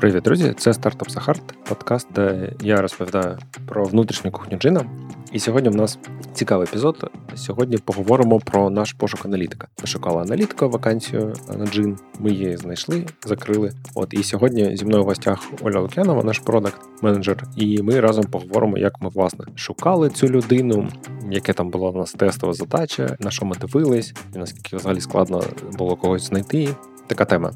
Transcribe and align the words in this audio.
Привіт, 0.00 0.22
друзі! 0.22 0.54
Це 0.56 0.74
стартап 0.74 1.10
Сахарт, 1.10 1.42
подкаст, 1.68 2.08
де 2.14 2.52
я 2.60 2.82
розповідаю 2.82 3.38
про 3.66 3.84
внутрішню 3.84 4.30
кухню 4.30 4.58
джина. 4.58 4.84
І 5.32 5.38
сьогодні 5.38 5.68
в 5.70 5.74
нас 5.74 5.98
цікавий 6.32 6.66
епізод. 6.68 7.10
Сьогодні 7.34 7.76
поговоримо 7.76 8.38
про 8.38 8.70
наш 8.70 8.92
пошук 8.92 9.24
аналітика. 9.24 9.68
Ми 9.80 9.86
шукали 9.86 10.22
аналітика, 10.22 10.66
вакансію 10.66 11.32
на 11.58 11.66
джин. 11.66 11.96
Ми 12.18 12.30
її 12.30 12.56
знайшли, 12.56 13.06
закрили. 13.26 13.72
От 13.94 14.14
і 14.14 14.22
сьогодні 14.22 14.76
зі 14.76 14.84
мною 14.84 15.02
в 15.02 15.06
гостях 15.06 15.42
Оля 15.62 15.80
Лук'янова, 15.80 16.24
наш 16.24 16.38
продакт 16.38 16.80
менеджер. 17.02 17.44
І 17.56 17.82
ми 17.82 18.00
разом 18.00 18.24
поговоримо, 18.24 18.78
як 18.78 19.02
ми 19.02 19.08
власне 19.08 19.44
шукали 19.54 20.10
цю 20.10 20.28
людину, 20.28 20.88
яке 21.30 21.52
там 21.52 21.70
була 21.70 21.90
у 21.90 21.98
нас 21.98 22.12
тестова 22.12 22.52
задача, 22.52 23.16
на 23.20 23.30
що 23.30 23.46
ми 23.46 23.56
дивились, 23.56 24.14
і 24.34 24.38
наскільки 24.38 24.76
взагалі 24.76 25.00
складно 25.00 25.42
було 25.78 25.96
когось 25.96 26.28
знайти. 26.28 26.68
Така 27.06 27.24
тема. 27.24 27.52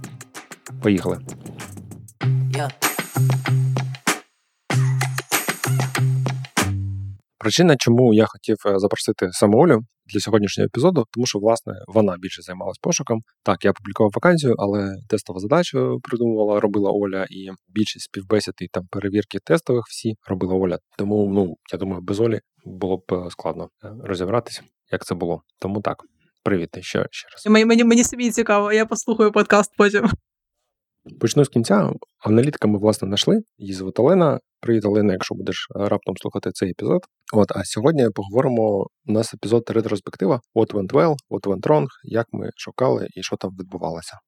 Поїхали. 0.83 1.19
Yeah. 2.53 2.93
Причина, 7.43 7.77
чому 7.77 8.15
я 8.15 8.27
хотів 8.27 8.57
е, 8.67 8.79
запросити 8.79 9.29
саме 9.33 9.57
Олю 9.57 9.81
для 10.07 10.21
сьогоднішнього 10.21 10.67
епізоду, 10.67 11.05
тому 11.11 11.27
що 11.27 11.39
власне 11.39 11.75
вона 11.89 12.17
більше 12.19 12.43
займалась 12.43 12.79
пошуком. 12.79 13.21
Так, 13.43 13.65
я 13.65 13.73
публікував 13.73 14.13
вакансію, 14.15 14.55
але 14.59 14.95
тестову 15.09 15.39
задачу 15.41 15.99
придумувала, 16.03 16.61
робила 16.61 16.91
Оля, 16.91 17.27
і 17.31 17.51
більшість 17.69 18.05
співбесід 18.05 18.55
і 18.61 18.69
там 18.69 18.87
перевірки 18.91 19.39
тестових 19.45 19.85
всі 19.89 20.15
робила 20.29 20.55
Оля. 20.55 20.79
Тому 20.99 21.31
ну 21.35 21.55
я 21.73 21.79
думаю, 21.79 22.03
без 22.03 22.21
Олі 22.21 22.41
було 22.65 22.97
б 22.97 23.03
е, 23.13 23.31
складно 23.31 23.69
е, 23.85 23.93
розібратися, 24.05 24.63
як 24.93 25.05
це 25.05 25.15
було. 25.15 25.43
Тому 25.59 25.81
так, 25.81 25.97
привіт 26.45 26.69
ще, 26.81 27.07
ще 27.11 27.29
раз. 27.29 27.47
Мені 27.47 27.65
мені 27.65 27.85
мені 27.85 28.05
самі 28.05 28.31
цікаво, 28.31 28.73
я 28.73 28.87
послухаю 28.87 29.33
подкаст 29.33 29.73
потім. 29.79 30.11
Почну 31.21 31.45
з 31.45 31.49
кінця. 31.49 31.93
Аналітика 32.19 32.69
ми, 32.69 32.79
власне, 32.79 33.07
знайшли. 33.07 33.41
Її 33.59 33.73
звати 33.73 34.03
Олена. 34.03 34.41
Привіт, 34.61 34.85
Олена, 34.85 35.13
якщо 35.13 35.35
будеш 35.35 35.69
е, 35.77 35.89
раптом 35.89 36.17
слухати 36.17 36.51
цей 36.53 36.71
епізод. 36.71 37.01
От, 37.33 37.53
а 37.57 37.65
сьогодні 37.65 38.09
поговоримо. 38.15 38.87
У 39.07 39.13
нас 39.13 39.35
епізод 39.35 39.71
ретроспектива 39.71 40.41
What 40.55 40.73
went 40.73 40.93
well, 40.93 41.15
what 41.31 41.41
went 41.41 41.61
wrong, 41.61 41.87
як 42.03 42.27
ми 42.33 42.51
шукали 42.57 43.09
і 43.15 43.23
що 43.23 43.37
там 43.37 43.51
відбувалося. 43.61 44.19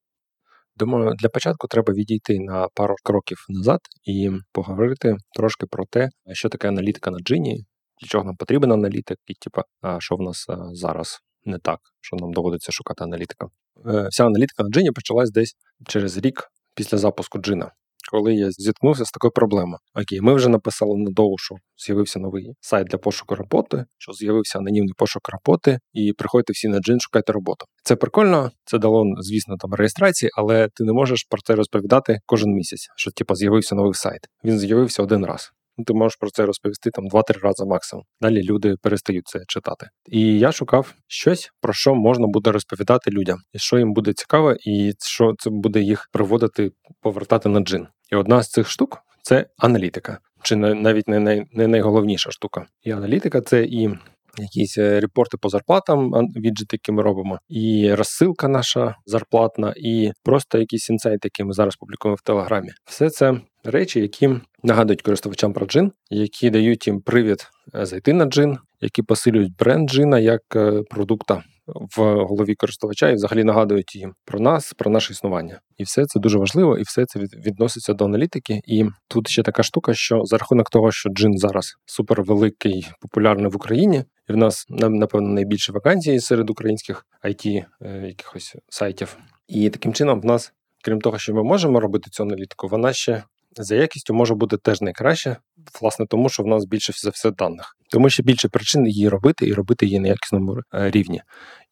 Думаю, 0.77 1.13
для 1.19 1.29
початку 1.29 1.67
треба 1.67 1.93
відійти 1.93 2.39
на 2.39 2.67
пару 2.73 2.95
кроків 3.03 3.37
назад 3.49 3.79
і 4.03 4.31
поговорити 4.51 5.15
трошки 5.35 5.65
про 5.65 5.85
те, 5.85 6.09
що 6.33 6.49
таке 6.49 6.67
аналітика 6.67 7.11
на 7.11 7.19
джині, 7.19 7.65
для 8.01 8.07
чого 8.07 8.23
нам 8.23 8.35
потрібен 8.35 8.71
аналітик, 8.71 9.17
і 9.27 9.33
типа, 9.33 9.63
що 9.99 10.15
в 10.15 10.21
нас 10.21 10.45
е, 10.49 10.57
зараз 10.73 11.19
не 11.45 11.59
так, 11.59 11.79
що 12.01 12.17
нам 12.17 12.33
доводиться 12.33 12.71
шукати 12.71 13.03
аналітика. 13.03 13.47
Е, 13.85 14.07
вся 14.07 14.25
аналітика 14.25 14.63
на 14.63 14.69
джині 14.69 14.91
почалась 14.91 15.31
десь 15.31 15.55
через 15.87 16.17
рік 16.17 16.43
після 16.75 16.97
запуску 16.97 17.39
джина. 17.39 17.71
Коли 18.11 18.33
я 18.33 18.51
зіткнувся 18.51 19.05
з 19.05 19.11
такою 19.11 19.31
проблемою. 19.31 19.77
Окей, 19.95 20.21
ми 20.21 20.33
вже 20.33 20.49
написали 20.49 20.97
на 20.97 21.11
доу, 21.11 21.37
що 21.37 21.55
з'явився 21.85 22.19
новий 22.19 22.53
сайт 22.61 22.87
для 22.87 22.97
пошуку 22.97 23.35
роботи, 23.35 23.85
що 23.97 24.13
з'явився 24.13 24.59
анонімний 24.59 24.93
пошук 24.97 25.29
роботи, 25.29 25.79
і 25.93 26.13
приходьте 26.13 26.53
всі 26.53 26.67
на 26.67 26.79
джин, 26.79 26.99
шукайте 26.99 27.33
роботу. 27.33 27.65
Це 27.83 27.95
прикольно, 27.95 28.51
це 28.65 28.77
дало, 28.77 29.05
звісно, 29.19 29.57
там 29.57 29.73
реєстрації, 29.73 30.29
але 30.37 30.69
ти 30.73 30.83
не 30.83 30.93
можеш 30.93 31.23
про 31.29 31.41
це 31.41 31.55
розповідати 31.55 32.19
кожен 32.25 32.51
місяць, 32.51 32.87
що 32.95 33.11
типу, 33.11 33.35
з'явився 33.35 33.75
новий 33.75 33.93
сайт. 33.93 34.19
Він 34.43 34.59
з'явився 34.59 35.03
один 35.03 35.25
раз. 35.25 35.51
Ну, 35.77 35.85
ти 35.85 35.93
можеш 35.93 36.15
про 36.15 36.29
це 36.29 36.45
розповісти 36.45 36.89
там 36.91 37.07
два-три 37.07 37.39
рази 37.41 37.65
максимум. 37.65 38.05
Далі 38.21 38.43
люди 38.43 38.75
перестають 38.81 39.27
це 39.27 39.39
читати. 39.47 39.87
І 40.11 40.39
я 40.39 40.51
шукав 40.51 40.93
щось, 41.07 41.49
про 41.61 41.73
що 41.73 41.95
можна 41.95 42.27
буде 42.27 42.51
розповідати 42.51 43.11
людям, 43.11 43.37
і 43.53 43.59
що 43.59 43.77
їм 43.77 43.93
буде 43.93 44.13
цікаво, 44.13 44.55
і 44.65 44.93
що 44.99 45.33
це 45.39 45.49
буде 45.49 45.81
їх 45.81 46.09
приводити, 46.11 46.71
повертати 47.01 47.49
на 47.49 47.59
джин. 47.59 47.87
І 48.11 48.15
одна 48.15 48.43
з 48.43 48.49
цих 48.49 48.69
штук 48.69 48.97
це 49.21 49.45
аналітика, 49.57 50.19
чи 50.43 50.55
навіть 50.55 51.07
не, 51.07 51.19
най, 51.19 51.43
не 51.51 51.67
найголовніша 51.67 52.31
штука. 52.31 52.65
І 52.83 52.91
аналітика 52.91 53.41
це 53.41 53.63
і. 53.63 53.89
Якісь 54.37 54.77
е, 54.77 54.99
репорти 54.99 55.37
по 55.37 55.49
зарплатам, 55.49 56.11
віджити, 56.35 56.67
які 56.71 56.91
ми 56.91 57.03
робимо, 57.03 57.39
і 57.49 57.93
розсилка 57.93 58.47
наша 58.47 58.95
зарплатна, 59.05 59.73
і 59.77 60.11
просто 60.23 60.57
якісь 60.57 60.89
інсайти, 60.89 61.19
які 61.23 61.43
ми 61.43 61.53
зараз 61.53 61.75
публікуємо 61.75 62.15
в 62.15 62.21
Телеграмі. 62.21 62.69
Все 62.85 63.09
це 63.09 63.39
речі, 63.71 63.99
які 63.99 64.29
нагадують 64.63 65.01
користувачам 65.01 65.53
про 65.53 65.65
джин, 65.65 65.91
які 66.09 66.49
дають 66.49 66.87
їм 66.87 67.01
привід 67.01 67.47
е, 67.75 67.85
зайти 67.85 68.13
на 68.13 68.25
джин, 68.25 68.57
які 68.81 69.01
посилюють 69.01 69.55
бренд 69.55 69.89
джина 69.89 70.19
як 70.19 70.41
е, 70.55 70.83
продукта 70.89 71.43
в 71.67 72.25
голові 72.25 72.55
користувача 72.55 73.09
і 73.09 73.15
взагалі 73.15 73.43
нагадують 73.43 73.95
їм 73.95 74.13
про 74.25 74.39
нас, 74.39 74.73
про 74.73 74.91
наше 74.91 75.13
існування. 75.13 75.59
І 75.77 75.83
все 75.83 76.05
це 76.05 76.19
дуже 76.19 76.37
важливо, 76.37 76.77
і 76.77 76.83
все 76.83 77.05
це 77.05 77.19
відноситься 77.19 77.93
до 77.93 78.05
аналітики. 78.05 78.61
І 78.65 78.85
тут 79.07 79.27
ще 79.27 79.43
така 79.43 79.63
штука, 79.63 79.93
що 79.93 80.21
за 80.23 80.37
рахунок 80.37 80.69
того, 80.69 80.91
що 80.91 81.09
джин 81.09 81.37
зараз 81.37 81.75
супервеликий, 81.85 82.87
популярний 83.01 83.51
в 83.51 83.55
Україні, 83.55 84.03
і 84.29 84.33
в 84.33 84.37
нас 84.37 84.65
напевно 84.69 85.29
найбільше 85.29 85.71
вакансій 85.71 86.19
серед 86.19 86.49
українських 86.49 87.05
it 87.23 87.65
е, 87.81 88.07
якихось 88.07 88.55
сайтів. 88.69 89.17
І 89.47 89.69
таким 89.69 89.93
чином, 89.93 90.21
в 90.21 90.25
нас, 90.25 90.53
крім 90.83 91.01
того, 91.01 91.17
що 91.17 91.33
ми 91.33 91.43
можемо 91.43 91.79
робити 91.79 92.09
цю 92.09 92.23
аналітику, 92.23 92.67
вона 92.67 92.93
ще 92.93 93.23
за 93.63 93.75
якістю 93.75 94.13
може 94.13 94.35
бути 94.35 94.57
теж 94.57 94.81
найкраще, 94.81 95.37
власне, 95.81 96.05
тому 96.09 96.29
що 96.29 96.43
в 96.43 96.47
нас 96.47 96.65
більше 96.65 96.93
за 96.95 97.09
все 97.09 97.31
даних. 97.31 97.77
Тому 97.89 98.09
ще 98.09 98.23
більше 98.23 98.49
причин 98.49 98.87
її 98.87 99.09
робити 99.09 99.47
і 99.47 99.53
робити 99.53 99.85
її 99.85 99.99
на 99.99 100.07
якісному 100.07 100.57
е, 100.73 100.91
рівні. 100.91 101.21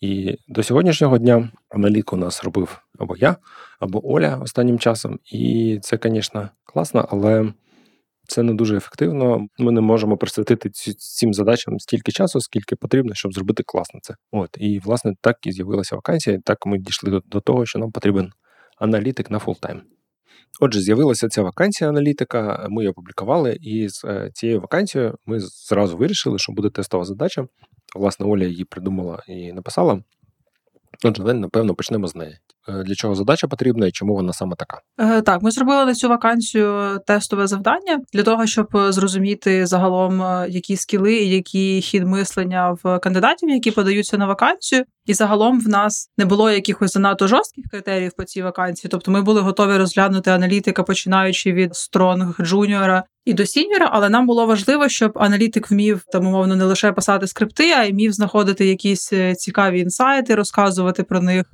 І 0.01 0.35
до 0.47 0.63
сьогоднішнього 0.63 1.17
дня 1.17 1.51
аналітику 1.69 2.15
у 2.15 2.19
нас 2.19 2.43
робив 2.43 2.79
або 2.99 3.15
я, 3.17 3.35
або 3.79 4.13
Оля 4.13 4.39
останнім 4.41 4.79
часом. 4.79 5.19
І 5.25 5.79
це, 5.81 5.99
звісно, 6.03 6.49
класно, 6.65 7.07
але. 7.11 7.53
Це 8.27 8.43
не 8.43 8.53
дуже 8.53 8.77
ефективно. 8.77 9.47
Ми 9.57 9.71
не 9.71 9.81
можемо 9.81 10.17
присвятити 10.17 10.69
цим 10.97 11.33
задачам 11.33 11.79
стільки 11.79 12.11
часу, 12.11 12.41
скільки 12.41 12.75
потрібно, 12.75 13.13
щоб 13.13 13.33
зробити 13.33 13.63
класно 13.65 13.99
це. 14.03 14.15
От 14.31 14.49
і 14.59 14.79
власне 14.79 15.13
так 15.21 15.37
і 15.47 15.51
з'явилася 15.51 15.95
вакансія. 15.95 16.39
Так 16.45 16.65
ми 16.65 16.77
дійшли 16.77 17.11
до, 17.11 17.21
до 17.25 17.41
того, 17.41 17.65
що 17.65 17.79
нам 17.79 17.91
потрібен 17.91 18.31
аналітик 18.77 19.31
на 19.31 19.39
full-time. 19.39 19.81
Отже, 20.59 20.81
з'явилася 20.81 21.29
ця 21.29 21.41
вакансія 21.41 21.89
аналітика, 21.89 22.67
ми 22.69 22.83
її 22.83 22.91
опублікували, 22.91 23.57
і 23.61 23.89
з 23.89 24.05
е, 24.05 24.29
цією 24.33 24.61
вакансією 24.61 25.17
ми 25.25 25.39
зразу 25.39 25.97
вирішили, 25.97 26.39
що 26.39 26.53
буде 26.53 26.69
тестова 26.69 27.05
задача. 27.05 27.47
Власне, 27.95 28.25
Оля 28.25 28.45
її 28.45 28.65
придумала 28.65 29.23
і 29.27 29.53
написала. 29.53 30.03
Отже, 31.03 31.23
напевно, 31.23 31.75
почнемо 31.75 32.07
з 32.07 32.15
неї. 32.15 32.37
Е, 32.69 32.83
для 32.83 32.95
чого 32.95 33.15
задача 33.15 33.47
потрібна 33.47 33.87
і 33.87 33.91
чому 33.91 34.13
вона 34.13 34.33
саме 34.33 34.55
така? 34.55 34.79
Е, 34.99 35.21
так, 35.21 35.41
ми 35.41 35.51
зробили 35.51 35.85
на 35.85 35.93
цю 35.93 36.09
вакансію 36.09 36.99
тестове 37.07 37.47
завдання 37.47 38.01
для 38.13 38.23
того, 38.23 38.47
щоб 38.47 38.67
зрозуміти 38.73 39.65
загалом, 39.65 40.21
е, 40.21 40.47
які 40.49 40.77
скіли 40.77 41.13
і 41.13 41.29
який 41.29 41.81
хід 41.81 42.07
мислення 42.07 42.77
в 42.83 42.99
кандидатів, 42.99 43.49
які 43.49 43.71
подаються 43.71 44.17
на 44.17 44.25
вакансію. 44.25 44.83
І 45.05 45.13
загалом 45.13 45.61
в 45.61 45.67
нас 45.67 46.09
не 46.17 46.25
було 46.25 46.51
якихось 46.51 46.93
занадто 46.93 47.27
жорстких 47.27 47.65
критеріїв 47.71 48.11
по 48.17 48.23
цій 48.23 48.41
вакансії. 48.41 48.89
Тобто 48.91 49.11
ми 49.11 49.21
були 49.21 49.41
готові 49.41 49.77
розглянути 49.77 50.31
аналітика, 50.31 50.83
починаючи 50.83 51.53
від 51.53 51.75
strong 51.75 52.35
джуніора 52.41 53.03
і 53.25 53.33
до 53.33 53.45
сіньора, 53.45 53.89
але 53.91 54.09
нам 54.09 54.27
було 54.27 54.45
важливо, 54.45 54.89
щоб 54.89 55.11
аналітик 55.15 55.71
вмів 55.71 56.03
там 56.11 56.27
умовно 56.27 56.55
не 56.55 56.65
лише 56.65 56.91
писати 56.91 57.27
скрипти, 57.27 57.71
а 57.71 57.83
й 57.83 57.91
вмів 57.91 58.13
знаходити 58.13 58.65
якісь 58.65 59.13
цікаві 59.37 59.79
інсайти, 59.79 60.35
розказувати 60.35 61.03
про 61.03 61.21
них 61.21 61.45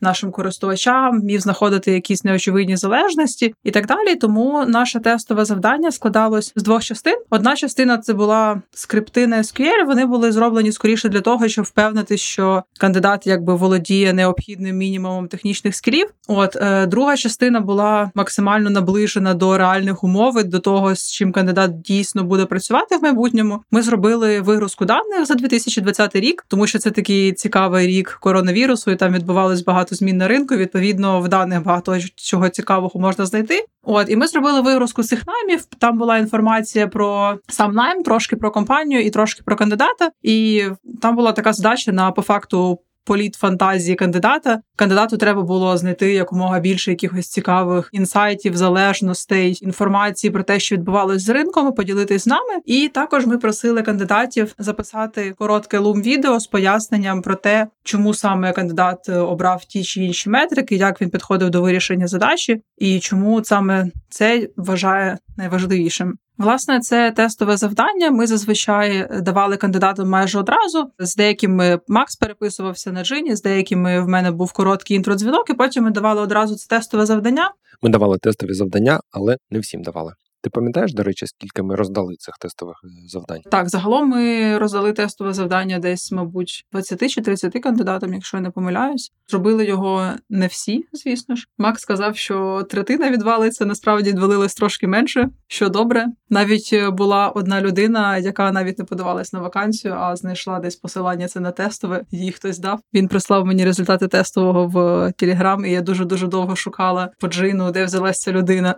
нашим 0.00 0.30
користувачам, 0.30 1.20
міг 1.24 1.40
знаходити 1.40 1.92
якісь 1.92 2.24
неочевидні 2.24 2.76
залежності 2.76 3.54
і 3.64 3.70
так 3.70 3.86
далі. 3.86 4.16
Тому 4.16 4.64
наше 4.68 5.00
тестове 5.00 5.44
завдання 5.44 5.92
складалось 5.92 6.52
з 6.56 6.62
двох 6.62 6.84
частин. 6.84 7.14
Одна 7.30 7.56
частина 7.56 7.98
це 7.98 8.14
була 8.14 8.62
скрипти 8.70 9.26
на 9.26 9.38
SQL, 9.38 9.86
Вони 9.86 10.06
були 10.06 10.32
зроблені 10.32 10.72
скоріше 10.72 11.08
для 11.08 11.20
того, 11.20 11.48
щоб 11.48 11.64
впевнити, 11.64 12.16
що 12.16 12.62
кандидат 12.80 13.26
якби 13.26 13.54
володіє 13.54 14.12
необхідним 14.12 14.76
мінімумом 14.76 15.28
технічних 15.28 15.74
скілів. 15.74 16.06
От 16.28 16.56
е, 16.56 16.86
друга 16.86 17.16
частина 17.16 17.60
була 17.60 18.10
максимально 18.14 18.70
наближена 18.70 19.34
до 19.34 19.58
реальних 19.58 20.04
умов, 20.04 20.44
до 20.44 20.58
того, 20.58 20.94
з 20.94 21.12
чим 21.12 21.32
кандидат 21.32 21.80
дійсно 21.80 22.24
буде 22.24 22.44
працювати 22.44 22.96
в 22.96 23.02
майбутньому. 23.02 23.62
Ми 23.70 23.82
зробили 23.82 24.40
вигрузку 24.40 24.84
даних 24.84 25.26
за 25.26 25.34
2020 25.34 26.16
рік, 26.16 26.44
тому 26.48 26.66
що 26.66 26.78
це 26.78 26.90
такий 26.90 27.32
цікавий 27.32 27.86
рік 27.86 28.18
коронавірусу, 28.20 28.90
і 28.90 28.96
там 28.96 29.12
відбувалось 29.12 29.64
багато 29.64 29.87
багато 29.88 29.94
змін 29.96 30.16
на 30.16 30.28
ринку. 30.28 30.56
Відповідно, 30.56 31.20
в 31.20 31.28
даних 31.28 31.62
багато 31.62 31.98
чого 32.16 32.48
цікавого 32.48 33.00
можна 33.00 33.26
знайти. 33.26 33.64
От 33.82 34.10
і 34.10 34.16
ми 34.16 34.26
зробили 34.26 34.60
вигрузку 34.60 35.02
цих 35.02 35.22
наймів. 35.26 35.64
Там 35.64 35.98
була 35.98 36.18
інформація 36.18 36.88
про 36.88 37.38
сам 37.48 37.72
найм, 37.72 38.02
трошки 38.02 38.36
про 38.36 38.50
компанію 38.50 39.04
і 39.04 39.10
трошки 39.10 39.42
про 39.44 39.56
кандидата. 39.56 40.10
І 40.22 40.64
там 41.02 41.16
була 41.16 41.32
така 41.32 41.52
задача 41.52 41.92
на 41.92 42.10
по 42.10 42.22
факту 42.22 42.78
політ 43.08 43.34
фантазії 43.34 43.96
кандидата. 43.96 44.60
Кандидату 44.76 45.16
треба 45.16 45.42
було 45.42 45.76
знайти 45.76 46.12
якомога 46.12 46.60
більше 46.60 46.90
якихось 46.90 47.28
цікавих 47.28 47.88
інсайтів, 47.92 48.56
залежностей, 48.56 49.58
інформації 49.62 50.30
про 50.30 50.42
те, 50.42 50.60
що 50.60 50.76
відбувалось 50.76 51.22
з 51.22 51.28
ринком, 51.28 51.72
поділитись 51.72 52.22
з 52.22 52.26
нами. 52.26 52.52
І 52.64 52.88
також 52.88 53.26
ми 53.26 53.38
просили 53.38 53.82
кандидатів 53.82 54.54
записати 54.58 55.34
коротке 55.38 55.78
лум 55.78 56.02
відео 56.02 56.40
з 56.40 56.46
поясненням 56.46 57.22
про 57.22 57.34
те, 57.34 57.66
чому 57.84 58.14
саме 58.14 58.52
кандидат 58.52 59.08
обрав 59.08 59.64
ті 59.64 59.84
чи 59.84 60.04
інші 60.04 60.30
метрики, 60.30 60.76
як 60.76 61.00
він 61.00 61.10
підходив 61.10 61.50
до 61.50 61.62
вирішення 61.62 62.06
задачі, 62.06 62.62
і 62.78 63.00
чому 63.00 63.44
саме 63.44 63.90
Це 64.10 64.48
вважає 64.56 65.18
найважливішим. 65.38 66.14
Власне, 66.38 66.80
це 66.80 67.10
тестове 67.10 67.56
завдання. 67.56 68.10
Ми 68.10 68.26
зазвичай 68.26 69.08
давали 69.22 69.56
кандидатам 69.56 70.08
майже 70.08 70.38
одразу. 70.38 70.90
З 70.98 71.16
деякими 71.16 71.80
Макс 71.88 72.16
переписувався 72.16 72.92
на 72.92 73.04
джині, 73.04 73.36
з 73.36 73.42
деякими 73.42 74.00
в 74.00 74.08
мене 74.08 74.30
був 74.30 74.52
короткий 74.52 74.96
інтродзвінок, 74.96 75.50
і 75.50 75.54
потім 75.54 75.84
ми 75.84 75.90
давали 75.90 76.20
одразу 76.20 76.54
це 76.54 76.76
тестове 76.76 77.06
завдання. 77.06 77.50
Ми 77.82 77.90
давали 77.90 78.18
тестові 78.18 78.54
завдання, 78.54 79.00
але 79.10 79.36
не 79.50 79.58
всім 79.58 79.82
давали. 79.82 80.12
Ти 80.42 80.50
пам'ятаєш, 80.50 80.94
до 80.94 81.02
речі, 81.02 81.26
скільки 81.26 81.62
ми 81.62 81.74
роздали 81.74 82.14
цих 82.18 82.34
тестових 82.40 82.76
е, 82.84 82.88
завдань? 83.08 83.40
Так, 83.50 83.68
загалом 83.68 84.08
ми 84.08 84.58
роздали 84.58 84.92
тестове 84.92 85.32
завдання 85.32 85.78
десь, 85.78 86.12
мабуть, 86.12 86.66
20 86.72 87.10
чи 87.10 87.20
30 87.20 87.62
кандидатам, 87.62 88.14
якщо 88.14 88.36
я 88.36 88.40
не 88.40 88.50
помиляюсь. 88.50 89.12
Зробили 89.28 89.64
його 89.64 90.12
не 90.30 90.46
всі, 90.46 90.84
звісно 90.92 91.36
ж. 91.36 91.46
Макс 91.58 91.82
сказав, 91.82 92.16
що 92.16 92.66
третина 92.70 93.10
відвалиться, 93.10 93.66
насправді 93.66 94.10
відвалилось 94.10 94.54
трошки 94.54 94.88
менше, 94.88 95.28
що 95.46 95.68
добре. 95.68 96.06
Навіть 96.30 96.70
е, 96.72 96.90
була 96.90 97.28
одна 97.28 97.60
людина, 97.60 98.18
яка 98.18 98.52
навіть 98.52 98.78
не 98.78 98.84
подавалась 98.84 99.32
на 99.32 99.40
вакансію, 99.40 99.94
а 99.94 100.16
знайшла 100.16 100.60
десь 100.60 100.76
посилання 100.76 101.28
це 101.28 101.40
на 101.40 101.50
тестове. 101.50 102.04
Їй 102.10 102.32
хтось 102.32 102.58
дав. 102.58 102.80
Він 102.94 103.08
прислав 103.08 103.46
мені 103.46 103.64
результати 103.64 104.08
тестового 104.08 104.66
в 104.66 105.12
Телеграм, 105.12 105.64
і 105.64 105.70
я 105.70 105.80
дуже 105.80 106.04
дуже 106.04 106.26
довго 106.26 106.56
шукала 106.56 107.10
по 107.20 107.28
джину, 107.28 107.70
де 107.70 107.84
взялася 107.84 108.20
ця 108.20 108.32
людина. 108.32 108.74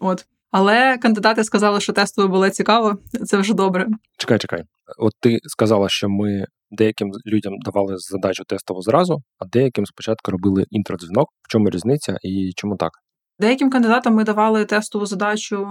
От. 0.00 0.26
Але 0.50 0.98
кандидати 0.98 1.44
сказали, 1.44 1.80
що 1.80 1.92
тестове 1.92 2.28
було 2.28 2.50
цікаво, 2.50 2.98
це 3.26 3.36
вже 3.36 3.54
добре. 3.54 3.86
Чекай, 4.18 4.38
чекай. 4.38 4.62
От 4.98 5.12
ти 5.20 5.38
сказала, 5.42 5.88
що 5.88 6.08
ми 6.08 6.44
деяким 6.70 7.10
людям 7.26 7.52
давали 7.64 7.94
задачу 7.98 8.44
тестову 8.44 8.82
зразу, 8.82 9.22
а 9.38 9.46
деяким 9.46 9.86
спочатку 9.86 10.30
робили 10.30 10.64
інтродзвінок. 10.70 11.28
В 11.42 11.48
чому 11.48 11.70
різниця 11.70 12.16
і 12.22 12.52
чому 12.56 12.76
так? 12.76 12.90
Деяким 13.38 13.70
кандидатам 13.70 14.14
ми 14.14 14.24
давали 14.24 14.64
тестову 14.64 15.06
задачу 15.06 15.68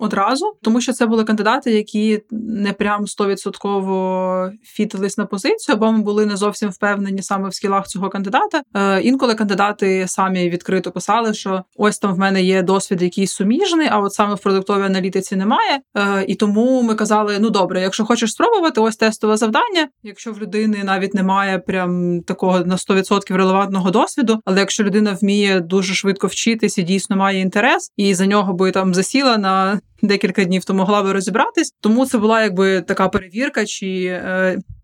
одразу, 0.00 0.52
тому 0.62 0.80
що 0.80 0.92
це 0.92 1.06
були 1.06 1.24
кандидати, 1.24 1.70
які 1.70 2.22
не 2.30 2.72
прям 2.72 3.06
стовідсотково 3.06 4.50
фітились 4.62 5.18
на 5.18 5.26
позицію, 5.26 5.76
або 5.76 5.92
ми 5.92 6.02
були 6.02 6.26
не 6.26 6.36
зовсім 6.36 6.68
впевнені 6.68 7.22
саме 7.22 7.48
в 7.48 7.54
скілах 7.54 7.86
цього 7.86 8.08
кандидата. 8.08 8.62
Е, 8.74 9.00
Інколи 9.00 9.34
кандидати 9.34 10.04
самі 10.08 10.50
відкрито 10.50 10.90
писали, 10.90 11.34
що 11.34 11.62
ось 11.76 11.98
там 11.98 12.14
в 12.14 12.18
мене 12.18 12.42
є 12.42 12.62
досвід, 12.62 13.02
якийсь 13.02 13.32
суміжний, 13.32 13.88
а 13.90 13.98
от 13.98 14.12
саме 14.12 14.34
в 14.34 14.38
продуктовій 14.38 14.84
аналітиці 14.84 15.36
немає. 15.36 15.80
Е, 15.96 16.24
І 16.28 16.34
тому 16.34 16.82
ми 16.82 16.94
казали: 16.94 17.36
ну 17.40 17.50
добре, 17.50 17.80
якщо 17.80 18.04
хочеш 18.04 18.32
спробувати, 18.32 18.80
ось 18.80 18.96
тестове 18.96 19.36
завдання. 19.36 19.88
Якщо 20.02 20.32
в 20.32 20.38
людини 20.38 20.82
навіть 20.84 21.14
немає 21.14 21.58
прям 21.58 22.20
такого 22.22 22.60
на 22.60 22.76
100% 22.76 23.36
релевантного 23.36 23.90
досвіду, 23.90 24.40
але 24.44 24.60
якщо 24.60 24.84
людина 24.84 25.16
вміє 25.22 25.60
дуже 25.60 25.94
швидко 25.94 26.26
вчитись 26.26 26.78
і 26.78 26.82
дійсно 26.82 27.16
має 27.16 27.40
інтерес, 27.40 27.92
і 27.96 28.14
за 28.14 28.26
нього 28.26 28.52
би 28.52 28.70
там 28.70 28.94
засіла 28.94 29.38
на 29.38 29.80
декілька 30.02 30.44
днів, 30.44 30.64
то 30.64 30.74
могла 30.74 31.02
би 31.02 31.12
розібратись. 31.12 31.74
Тому 31.80 32.06
це 32.06 32.18
була 32.18 32.42
якби 32.42 32.80
така 32.80 33.08
перевірка, 33.08 33.66
чи. 33.66 34.22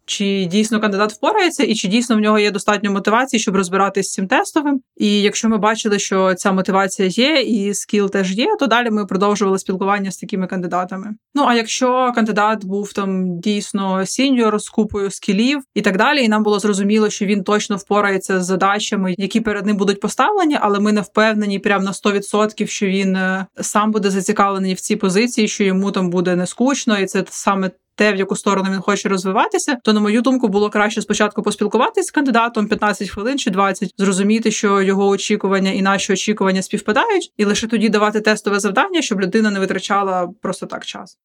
Чи 0.07 0.45
дійсно 0.51 0.81
кандидат 0.81 1.13
впорається, 1.13 1.65
і 1.65 1.75
чи 1.75 1.89
дійсно 1.89 2.17
в 2.17 2.21
нього 2.21 2.39
є 2.39 2.51
достатньо 2.51 2.91
мотивації, 2.91 3.41
щоб 3.41 3.57
розбиратись 3.57 4.09
з 4.09 4.13
цим 4.13 4.29
тестовим? 4.29 4.81
І 4.97 5.23
якщо 5.23 5.49
ми 5.49 5.59
бачили, 5.59 5.99
що 5.99 6.35
ця 6.35 6.53
мотивація 6.53 7.09
є, 7.09 7.41
і 7.41 7.75
скіл 7.75 8.11
теж 8.11 8.33
є, 8.33 8.57
то 8.61 8.67
далі 8.67 8.91
ми 8.91 9.07
продовжували 9.07 9.59
спілкування 9.59 10.11
з 10.11 10.17
такими 10.17 10.47
кандидатами. 10.47 11.15
Ну 11.35 11.45
а 11.47 11.55
якщо 11.55 12.13
кандидат 12.15 12.65
був 12.65 12.93
там 12.93 13.41
дійсно 13.41 14.07
сіньор 14.07 14.59
з 14.61 14.69
купою 14.69 15.11
скілів 15.11 15.63
і 15.75 15.83
так 15.83 15.97
далі, 15.97 16.25
і 16.25 16.29
нам 16.29 16.43
було 16.43 16.59
зрозуміло, 16.59 17.11
що 17.11 17.27
він 17.27 17.45
точно 17.45 17.77
впорається 17.77 18.41
з 18.41 18.45
задачами, 18.47 19.15
які 19.19 19.41
перед 19.41 19.67
ним 19.67 19.77
будуть 19.77 20.01
поставлені, 20.01 20.59
але 20.61 20.81
ми 20.81 20.93
не 20.93 21.01
впевнені 21.01 21.59
прямо 21.59 21.85
на 21.85 21.93
100%, 21.93 22.67
що 22.67 22.87
він 22.87 23.17
е, 23.17 23.47
сам 23.61 23.91
буде 23.91 24.11
зацікавлений 24.11 24.75
в 24.75 24.81
цій 24.81 24.97
позиції, 24.97 25.49
що 25.49 25.65
йому 25.65 25.93
там 25.93 26.11
буде 26.11 26.37
не 26.37 26.47
скучно, 26.47 26.99
і 26.99 27.07
це 27.07 27.25
саме 27.29 27.71
те, 27.97 28.13
в 28.13 28.17
яку 28.17 28.37
сторону 28.37 28.71
він 28.71 28.81
хоче 28.81 29.09
розвиватися, 29.09 29.77
то 29.85 29.93
на 29.93 30.01
мою 30.01 30.23
думку 30.23 30.49
було 30.49 30.71
краще 30.71 31.03
спочатку 31.03 31.43
поспілкуватися 31.43 32.07
з 32.07 32.11
кандидатом 32.11 32.69
15 32.69 33.09
хвилин 33.09 33.39
чи 33.39 33.51
20, 33.51 33.95
зрозуміти, 33.97 34.51
що 34.51 34.83
його 34.83 35.09
очікування 35.09 35.71
і 35.71 35.83
наші 35.83 36.13
очікування 36.13 36.63
співпадають, 36.63 37.33
і 37.37 37.45
лише 37.45 37.67
тоді 37.67 37.89
давати 37.89 38.21
тестове 38.21 38.61
завдання, 38.61 39.03
щоб 39.03 39.21
людина 39.21 39.51
не 39.51 39.61
витрачала 39.61 40.29
просто 40.43 40.67
так 40.67 40.87
час. 40.87 41.19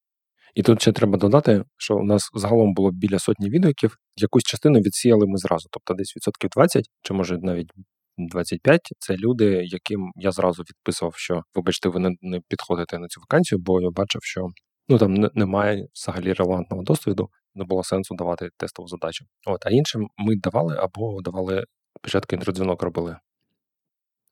І 0.55 0.63
тут 0.63 0.81
ще 0.81 0.91
треба 0.91 1.17
додати, 1.17 1.63
що 1.77 1.95
у 1.95 2.03
нас 2.03 2.29
загалом 2.33 2.73
було 2.73 2.91
біля 2.91 3.19
сотні 3.19 3.49
відгуків. 3.49 3.97
Якусь 4.17 4.43
частину 4.43 4.79
відсіяли 4.79 5.27
ми 5.27 5.37
зразу, 5.37 5.67
тобто 5.71 5.93
десь 5.93 6.15
відсотків 6.15 6.49
20, 6.49 6.85
чи 7.01 7.13
може 7.13 7.37
навіть 7.41 7.71
25– 8.17 8.81
це 8.99 9.15
люди, 9.15 9.61
яким 9.63 10.11
я 10.15 10.31
зразу 10.31 10.63
відписував, 10.63 11.13
що 11.15 11.41
вибачте, 11.55 11.89
ви 11.89 11.99
не, 12.21 12.39
підходите 12.47 12.99
на 12.99 13.07
цю 13.07 13.21
вакансію, 13.21 13.59
бо 13.59 13.81
я 13.81 13.89
бачив, 13.89 14.21
що 14.23 14.47
ну 14.91 14.97
там 14.97 15.13
немає 15.13 15.87
взагалі 15.93 16.33
релевантного 16.33 16.83
досвіду, 16.83 17.29
не 17.55 17.63
було 17.63 17.83
сенсу 17.83 18.15
давати 18.15 18.49
тестову 18.57 18.87
задачу. 18.87 19.25
От, 19.47 19.65
а 19.65 19.69
іншим 19.69 20.07
ми 20.17 20.35
давали 20.35 20.75
або 20.77 21.21
давали 21.21 21.63
спочатку 21.99 22.35
інтродзвінок 22.35 22.83
робили. 22.83 23.17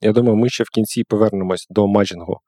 Я 0.01 0.11
думаю, 0.11 0.35
ми 0.35 0.49
ще 0.49 0.63
в 0.63 0.69
кінці 0.69 1.03
повернемось 1.03 1.67
до 1.69 1.87
маджингу 1.87 2.39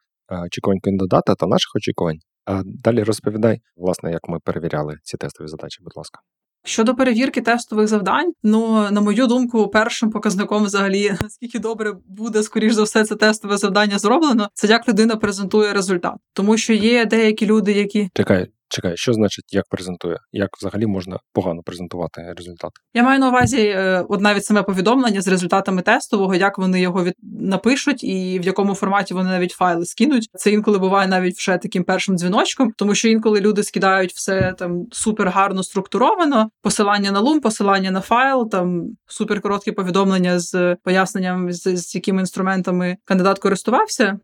очікувань 0.45 0.79
кандидата 0.79 1.35
та 1.35 1.47
наших 1.47 1.75
очікувань. 1.75 2.19
А 2.45 2.61
далі 2.65 3.03
розповідай, 3.03 3.61
власне, 3.75 4.11
як 4.11 4.29
ми 4.29 4.39
перевіряли 4.39 4.97
ці 5.03 5.17
тестові 5.17 5.47
задачі, 5.47 5.79
будь 5.83 5.97
ласка. 5.97 6.19
Щодо 6.63 6.95
перевірки 6.95 7.41
тестових 7.41 7.87
завдань, 7.87 8.33
ну 8.43 8.87
на 8.91 9.01
мою 9.01 9.27
думку, 9.27 9.67
першим 9.67 10.09
показником, 10.09 10.63
взагалі, 10.63 11.15
наскільки 11.21 11.59
добре 11.59 11.93
буде, 12.07 12.43
скоріш 12.43 12.73
за 12.73 12.83
все, 12.83 13.03
це 13.03 13.15
тестове 13.15 13.57
завдання 13.57 13.99
зроблено, 13.99 14.49
це 14.53 14.67
як 14.67 14.89
людина 14.89 15.15
презентує 15.15 15.73
результат, 15.73 16.13
тому 16.33 16.57
що 16.57 16.73
є 16.73 17.05
деякі 17.05 17.45
люди, 17.45 17.71
які 17.71 18.09
чекай, 18.13 18.47
Чекай, 18.71 18.97
що 18.97 19.13
значить 19.13 19.45
як 19.53 19.65
презентує? 19.69 20.17
Як 20.31 20.49
взагалі 20.57 20.85
можна 20.85 21.19
погано 21.33 21.61
презентувати 21.63 22.33
результат? 22.37 22.71
Я 22.93 23.03
маю 23.03 23.19
на 23.19 23.29
увазі 23.29 23.61
е, 23.61 24.05
от 24.09 24.21
навіть 24.21 24.45
саме 24.45 24.63
повідомлення 24.63 25.21
з 25.21 25.27
результатами 25.27 25.81
тестового, 25.81 26.35
як 26.35 26.57
вони 26.57 26.81
його 26.81 27.03
від... 27.03 27.13
напишуть 27.21 28.03
і 28.03 28.39
в 28.39 28.45
якому 28.45 28.75
форматі 28.75 29.13
вони 29.13 29.29
навіть 29.29 29.51
файли 29.51 29.85
скинуть. 29.85 30.29
Це 30.33 30.51
інколи 30.51 30.79
буває 30.79 31.07
навіть 31.07 31.37
вже 31.37 31.57
таким 31.57 31.83
першим 31.83 32.17
дзвіночком, 32.17 32.73
тому 32.77 32.95
що 32.95 33.07
інколи 33.07 33.41
люди 33.41 33.63
скидають 33.63 34.13
все 34.13 34.53
там 34.57 34.85
супер 34.91 35.29
гарно 35.29 35.63
структуровано, 35.63 36.49
посилання 36.61 37.11
на 37.11 37.19
лум, 37.19 37.39
посилання 37.39 37.91
на 37.91 38.01
файл, 38.01 38.49
там 38.49 38.83
супер 39.07 39.41
короткі 39.41 39.71
повідомлення 39.71 40.39
з 40.39 40.75
поясненням, 40.83 41.51
з, 41.51 41.77
з 41.77 41.95
якими 41.95 42.19
інструментами 42.19 42.97
кандидат 43.05 43.39
користувався. 43.39 44.19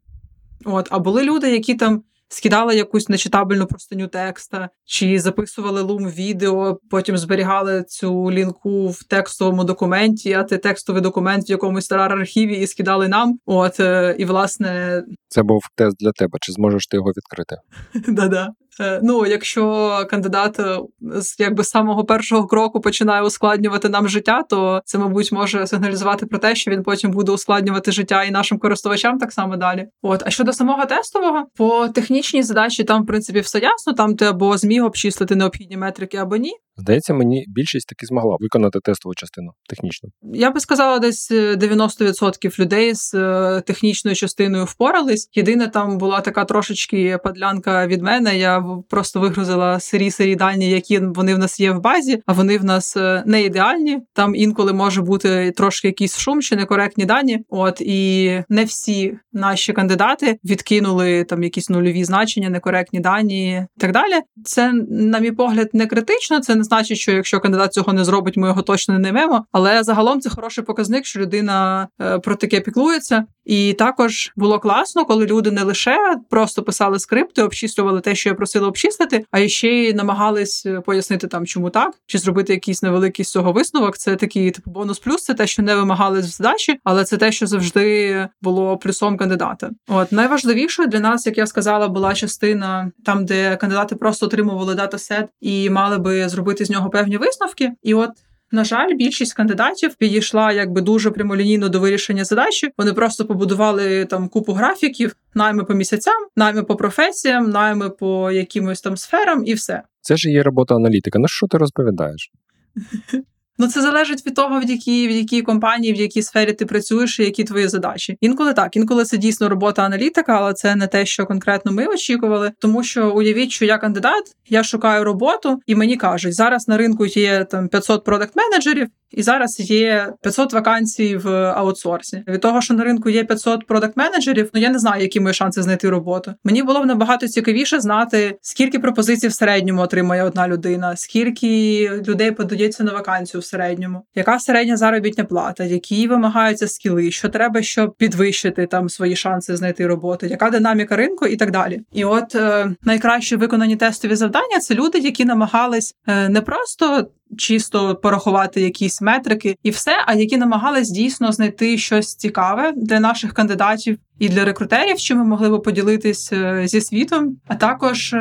От, 0.65 0.87
а 0.91 0.99
були 0.99 1.23
люди, 1.23 1.51
які 1.51 1.75
там 1.75 2.03
скидали 2.29 2.75
якусь 2.75 3.09
нечитабельну 3.09 3.67
простиню 3.67 4.07
текста, 4.07 4.69
чи 4.85 5.19
записували 5.19 5.81
лум 5.81 6.09
відео, 6.09 6.79
потім 6.89 7.17
зберігали 7.17 7.83
цю 7.83 8.31
лінку 8.31 8.87
в 8.89 9.03
текстовому 9.03 9.63
документі, 9.63 10.33
а 10.33 10.43
ти 10.43 10.57
текстовий 10.57 11.01
документ 11.01 11.49
в 11.49 11.51
якомусь 11.51 11.85
старар 11.85 12.13
архіві 12.13 12.53
і 12.53 12.67
скидали 12.67 13.07
нам. 13.07 13.39
От 13.45 13.79
е, 13.79 14.15
і 14.19 14.25
власне 14.25 15.03
це 15.27 15.43
був 15.43 15.61
тест 15.75 15.97
для 15.99 16.11
тебе. 16.11 16.37
Чи 16.41 16.51
зможеш 16.51 16.87
ти 16.87 16.97
його 16.97 17.09
відкрити? 17.09 17.55
Да-да. 18.13 18.49
Е, 18.79 18.99
ну, 19.03 19.25
якщо 19.25 20.05
кандидат 20.09 20.59
е, 20.59 20.79
з 21.01 21.39
якби 21.39 21.63
самого 21.63 22.05
першого 22.05 22.47
кроку 22.47 22.81
починає 22.81 23.21
ускладнювати 23.21 23.89
нам 23.89 24.09
життя, 24.09 24.43
то 24.49 24.81
це, 24.85 24.97
мабуть, 24.97 25.31
може 25.31 25.67
сигналізувати 25.67 26.25
про 26.25 26.39
те, 26.39 26.55
що 26.55 26.71
він 26.71 26.83
потім 26.83 27.11
буде 27.11 27.31
ускладнювати 27.31 27.91
життя 27.91 28.23
і 28.23 28.31
нашим 28.31 28.59
користувачам 28.59 29.17
так 29.17 29.31
само 29.31 29.57
далі. 29.57 29.87
От, 30.01 30.23
а 30.25 30.29
щодо 30.29 30.53
самого 30.53 30.85
тестового, 30.85 31.45
по 31.55 31.87
технічній 31.87 32.43
задачі 32.43 32.83
там, 32.83 33.03
в 33.03 33.05
принципі, 33.05 33.39
все 33.39 33.59
ясно. 33.59 33.93
Там 33.93 34.15
ти 34.15 34.25
або 34.25 34.57
зміг 34.57 34.85
обчислити 34.85 35.35
необхідні 35.35 35.77
метрики, 35.77 36.17
або 36.17 36.35
ні. 36.35 36.53
Здається, 36.77 37.13
мені 37.13 37.45
більшість 37.47 37.87
таки 37.87 38.05
змогла 38.05 38.37
виконати 38.39 38.79
тестову 38.83 39.15
частину 39.15 39.51
технічну. 39.69 40.09
Я 40.33 40.51
би 40.51 40.59
сказала, 40.59 40.99
десь 40.99 41.31
90% 41.31 42.47
е, 42.47 42.63
людей 42.63 42.95
з 42.95 43.13
е, 43.13 43.61
технічною 43.61 44.15
частиною 44.15 44.65
впорались. 44.65 45.29
Єдине, 45.33 45.67
там 45.67 45.97
була 45.97 46.21
така 46.21 46.45
трошечки 46.45 47.17
падлянка 47.23 47.87
від 47.87 48.01
мене. 48.01 48.37
Я 48.37 48.65
просто 48.89 49.19
вигрузила 49.19 49.79
сирі 49.79 50.11
сирі 50.11 50.35
дані, 50.35 50.69
які 50.69 50.99
вони 50.99 51.35
в 51.35 51.37
нас 51.37 51.59
є 51.59 51.71
в 51.71 51.81
базі, 51.81 52.21
а 52.25 52.33
вони 52.33 52.57
в 52.57 52.63
нас 52.63 52.97
е, 52.97 53.23
не 53.25 53.43
ідеальні. 53.43 53.99
Там 54.13 54.35
інколи 54.35 54.73
може 54.73 55.01
бути 55.01 55.51
трошки 55.51 55.87
якийсь 55.87 56.17
шум 56.17 56.41
чи 56.41 56.55
некоректні 56.55 57.05
дані. 57.05 57.39
От 57.49 57.81
і 57.81 58.43
не 58.49 58.63
всі 58.63 59.17
наші 59.33 59.73
кандидати 59.73 60.39
відкинули 60.43 61.23
там 61.23 61.43
якісь 61.43 61.69
нульові 61.69 62.03
значення, 62.03 62.49
некоректні 62.49 62.99
дані 62.99 63.51
і 63.77 63.79
так 63.79 63.91
далі. 63.91 64.13
Це, 64.43 64.73
на 64.89 65.19
мій 65.19 65.31
погляд, 65.31 65.69
не 65.73 65.87
критично. 65.87 66.39
Це 66.39 66.55
значить, 66.67 66.97
що 66.97 67.11
якщо 67.11 67.39
кандидат 67.39 67.73
цього 67.73 67.93
не 67.93 68.05
зробить, 68.05 68.37
ми 68.37 68.47
його 68.47 68.61
точно 68.61 68.93
не 68.93 68.99
наймемо. 68.99 69.45
Але 69.51 69.83
загалом 69.83 70.21
це 70.21 70.29
хороший 70.29 70.63
показник, 70.63 71.05
що 71.05 71.19
людина 71.19 71.87
е, 72.01 72.19
про 72.19 72.35
таке 72.35 72.59
піклується. 72.59 73.25
І 73.47 73.73
також 73.73 74.31
було 74.35 74.59
класно, 74.59 75.05
коли 75.05 75.25
люди 75.25 75.51
не 75.51 75.63
лише 75.63 75.97
просто 76.29 76.63
писали 76.63 76.99
скрипти, 76.99 77.43
обчислювали 77.43 78.01
те, 78.01 78.15
що 78.15 78.29
я 78.29 78.35
просила 78.35 78.67
обчислити, 78.67 79.25
а 79.31 79.47
ще 79.47 79.67
й 79.67 79.93
намагались 79.93 80.65
е, 80.65 80.81
пояснити 80.81 81.27
там, 81.27 81.45
чому 81.45 81.69
так, 81.69 81.93
чи 82.05 82.17
зробити 82.17 82.53
якийсь 82.53 82.83
невеликий 82.83 83.25
з 83.25 83.31
цього 83.31 83.51
висновок. 83.51 83.97
Це 83.97 84.15
такий 84.15 84.51
типу 84.51 84.71
бонус 84.71 84.99
плюс, 84.99 85.23
це 85.23 85.33
те, 85.33 85.47
що 85.47 85.63
не 85.63 85.75
вимагали 85.75 86.21
з 86.21 86.25
здачі, 86.35 86.79
але 86.83 87.03
це 87.03 87.17
те, 87.17 87.31
що 87.31 87.47
завжди 87.47 88.27
було 88.41 88.77
плюсом 88.77 89.17
кандидата. 89.17 89.69
От 89.87 90.11
найважливіше 90.11 90.85
для 90.85 90.99
нас, 90.99 91.25
як 91.25 91.37
я 91.37 91.47
сказала, 91.47 91.87
була 91.87 92.13
частина 92.13 92.91
там, 93.05 93.25
де 93.25 93.55
кандидати 93.55 93.95
просто 93.95 94.25
отримували 94.25 94.75
датасет 94.75 95.29
і 95.41 95.69
мали 95.69 95.97
би 95.97 96.29
зробити 96.29 96.56
з 96.65 96.69
нього 96.69 96.89
певні 96.89 97.17
висновки. 97.17 97.71
І 97.83 97.93
от 97.93 98.09
на 98.51 98.63
жаль, 98.63 98.93
більшість 98.93 99.33
кандидатів 99.33 99.95
підійшла 99.95 100.51
якби 100.51 100.81
дуже 100.81 101.11
прямолінійно 101.11 101.69
до 101.69 101.79
вирішення 101.79 102.25
задачі. 102.25 102.69
Вони 102.77 102.93
просто 102.93 103.25
побудували 103.25 104.05
там 104.05 104.29
купу 104.29 104.53
графіків, 104.53 105.15
найми 105.33 105.63
по 105.63 105.73
місяцям, 105.73 106.27
найми 106.35 106.63
по 106.63 106.75
професіям, 106.75 107.49
найми 107.49 107.89
по 107.89 108.31
якимось 108.31 108.81
там 108.81 108.97
сферам, 108.97 109.45
і 109.45 109.53
все. 109.53 109.81
Це 110.01 110.17
ж 110.17 110.29
є 110.29 110.43
робота 110.43 110.75
аналітика. 110.75 111.19
На 111.19 111.27
що 111.27 111.47
ти 111.47 111.57
розповідаєш? 111.57 112.31
Ну 113.57 113.67
це 113.67 113.81
залежить 113.81 114.25
від 114.25 114.35
того, 114.35 114.59
в 114.59 114.63
якій 114.63 115.07
в 115.07 115.11
якій 115.11 115.41
компанії, 115.41 115.93
в 115.93 115.95
якій 115.95 116.21
сфері 116.21 116.53
ти 116.53 116.65
працюєш, 116.65 117.19
і 117.19 117.23
які 117.23 117.43
твої 117.43 117.67
задачі. 117.67 118.17
Інколи 118.21 118.53
так, 118.53 118.75
інколи 118.75 119.03
це 119.03 119.17
дійсно 119.17 119.49
робота 119.49 119.83
аналітика, 119.83 120.33
але 120.37 120.53
це 120.53 120.75
не 120.75 120.87
те, 120.87 121.05
що 121.05 121.25
конкретно 121.25 121.71
ми 121.71 121.87
очікували. 121.87 122.51
Тому 122.59 122.83
що 122.83 123.11
уявіть, 123.11 123.51
що 123.51 123.65
я 123.65 123.77
кандидат, 123.77 124.23
я 124.49 124.63
шукаю 124.63 125.03
роботу, 125.03 125.59
і 125.67 125.75
мені 125.75 125.97
кажуть, 125.97 126.35
зараз 126.35 126.67
на 126.67 126.77
ринку 126.77 127.05
є 127.05 127.43
там 127.43 127.67
500 127.67 128.03
продакт 128.03 128.35
менеджерів 128.35 128.87
і 129.11 129.23
зараз 129.23 129.59
є 129.59 130.13
500 130.21 130.53
вакансій 130.53 131.17
в 131.17 131.29
аутсорсі. 131.31 132.23
Від 132.27 132.41
того, 132.41 132.61
що 132.61 132.73
на 132.73 132.83
ринку 132.83 133.09
є 133.09 133.23
500 133.23 133.67
продакт-менеджерів, 133.67 134.49
ну 134.53 134.61
я 134.61 134.69
не 134.69 134.79
знаю, 134.79 135.01
які 135.01 135.19
мої 135.19 135.33
шанси 135.33 135.63
знайти 135.63 135.89
роботу. 135.89 136.33
Мені 136.43 136.63
було 136.63 136.81
б 136.81 136.85
набагато 136.85 137.27
цікавіше 137.27 137.79
знати, 137.79 138.37
скільки 138.41 138.79
пропозицій 138.79 139.27
в 139.27 139.33
середньому 139.33 139.81
отримує 139.81 140.23
одна 140.23 140.47
людина, 140.47 140.95
скільки 140.95 141.89
людей 142.07 142.31
подається 142.31 142.83
на 142.83 142.93
вакансію 142.93 143.41
середньому, 143.47 144.01
яка 144.15 144.39
середня 144.39 144.77
заробітня 144.77 145.23
плата, 145.23 145.63
які 145.63 146.07
вимагаються 146.07 146.67
скіли, 146.67 147.11
що 147.11 147.29
треба, 147.29 147.61
щоб 147.61 147.95
підвищити 147.95 148.67
там 148.67 148.89
свої 148.89 149.15
шанси 149.15 149.55
знайти 149.55 149.87
роботу, 149.87 150.25
яка 150.25 150.49
динаміка 150.49 150.95
ринку? 150.95 151.25
І 151.25 151.35
так 151.35 151.51
далі. 151.51 151.81
І 151.93 152.05
от 152.05 152.35
е, 152.35 152.75
найкраще 152.81 153.35
виконані 153.35 153.75
тестові 153.75 154.15
завдання 154.15 154.59
це 154.59 154.75
люди, 154.75 154.99
які 154.99 155.25
намагались 155.25 155.95
е, 156.07 156.29
не 156.29 156.41
просто 156.41 157.07
чисто 157.37 157.95
порахувати 157.95 158.61
якісь 158.61 159.01
метрики 159.01 159.55
і 159.63 159.69
все, 159.69 159.91
а 160.05 160.13
які 160.13 160.37
намагались 160.37 160.89
дійсно 160.89 161.31
знайти 161.31 161.77
щось 161.77 162.15
цікаве 162.15 162.73
для 162.75 162.99
наших 162.99 163.33
кандидатів 163.33 163.97
і 164.19 164.29
для 164.29 164.45
рекрутерів, 164.45 164.99
що 164.99 165.15
ми 165.15 165.23
могли 165.23 165.49
би 165.49 165.59
поділитись 165.59 166.33
е, 166.33 166.61
зі 166.65 166.81
світом, 166.81 167.37
а 167.47 167.55
також. 167.55 168.15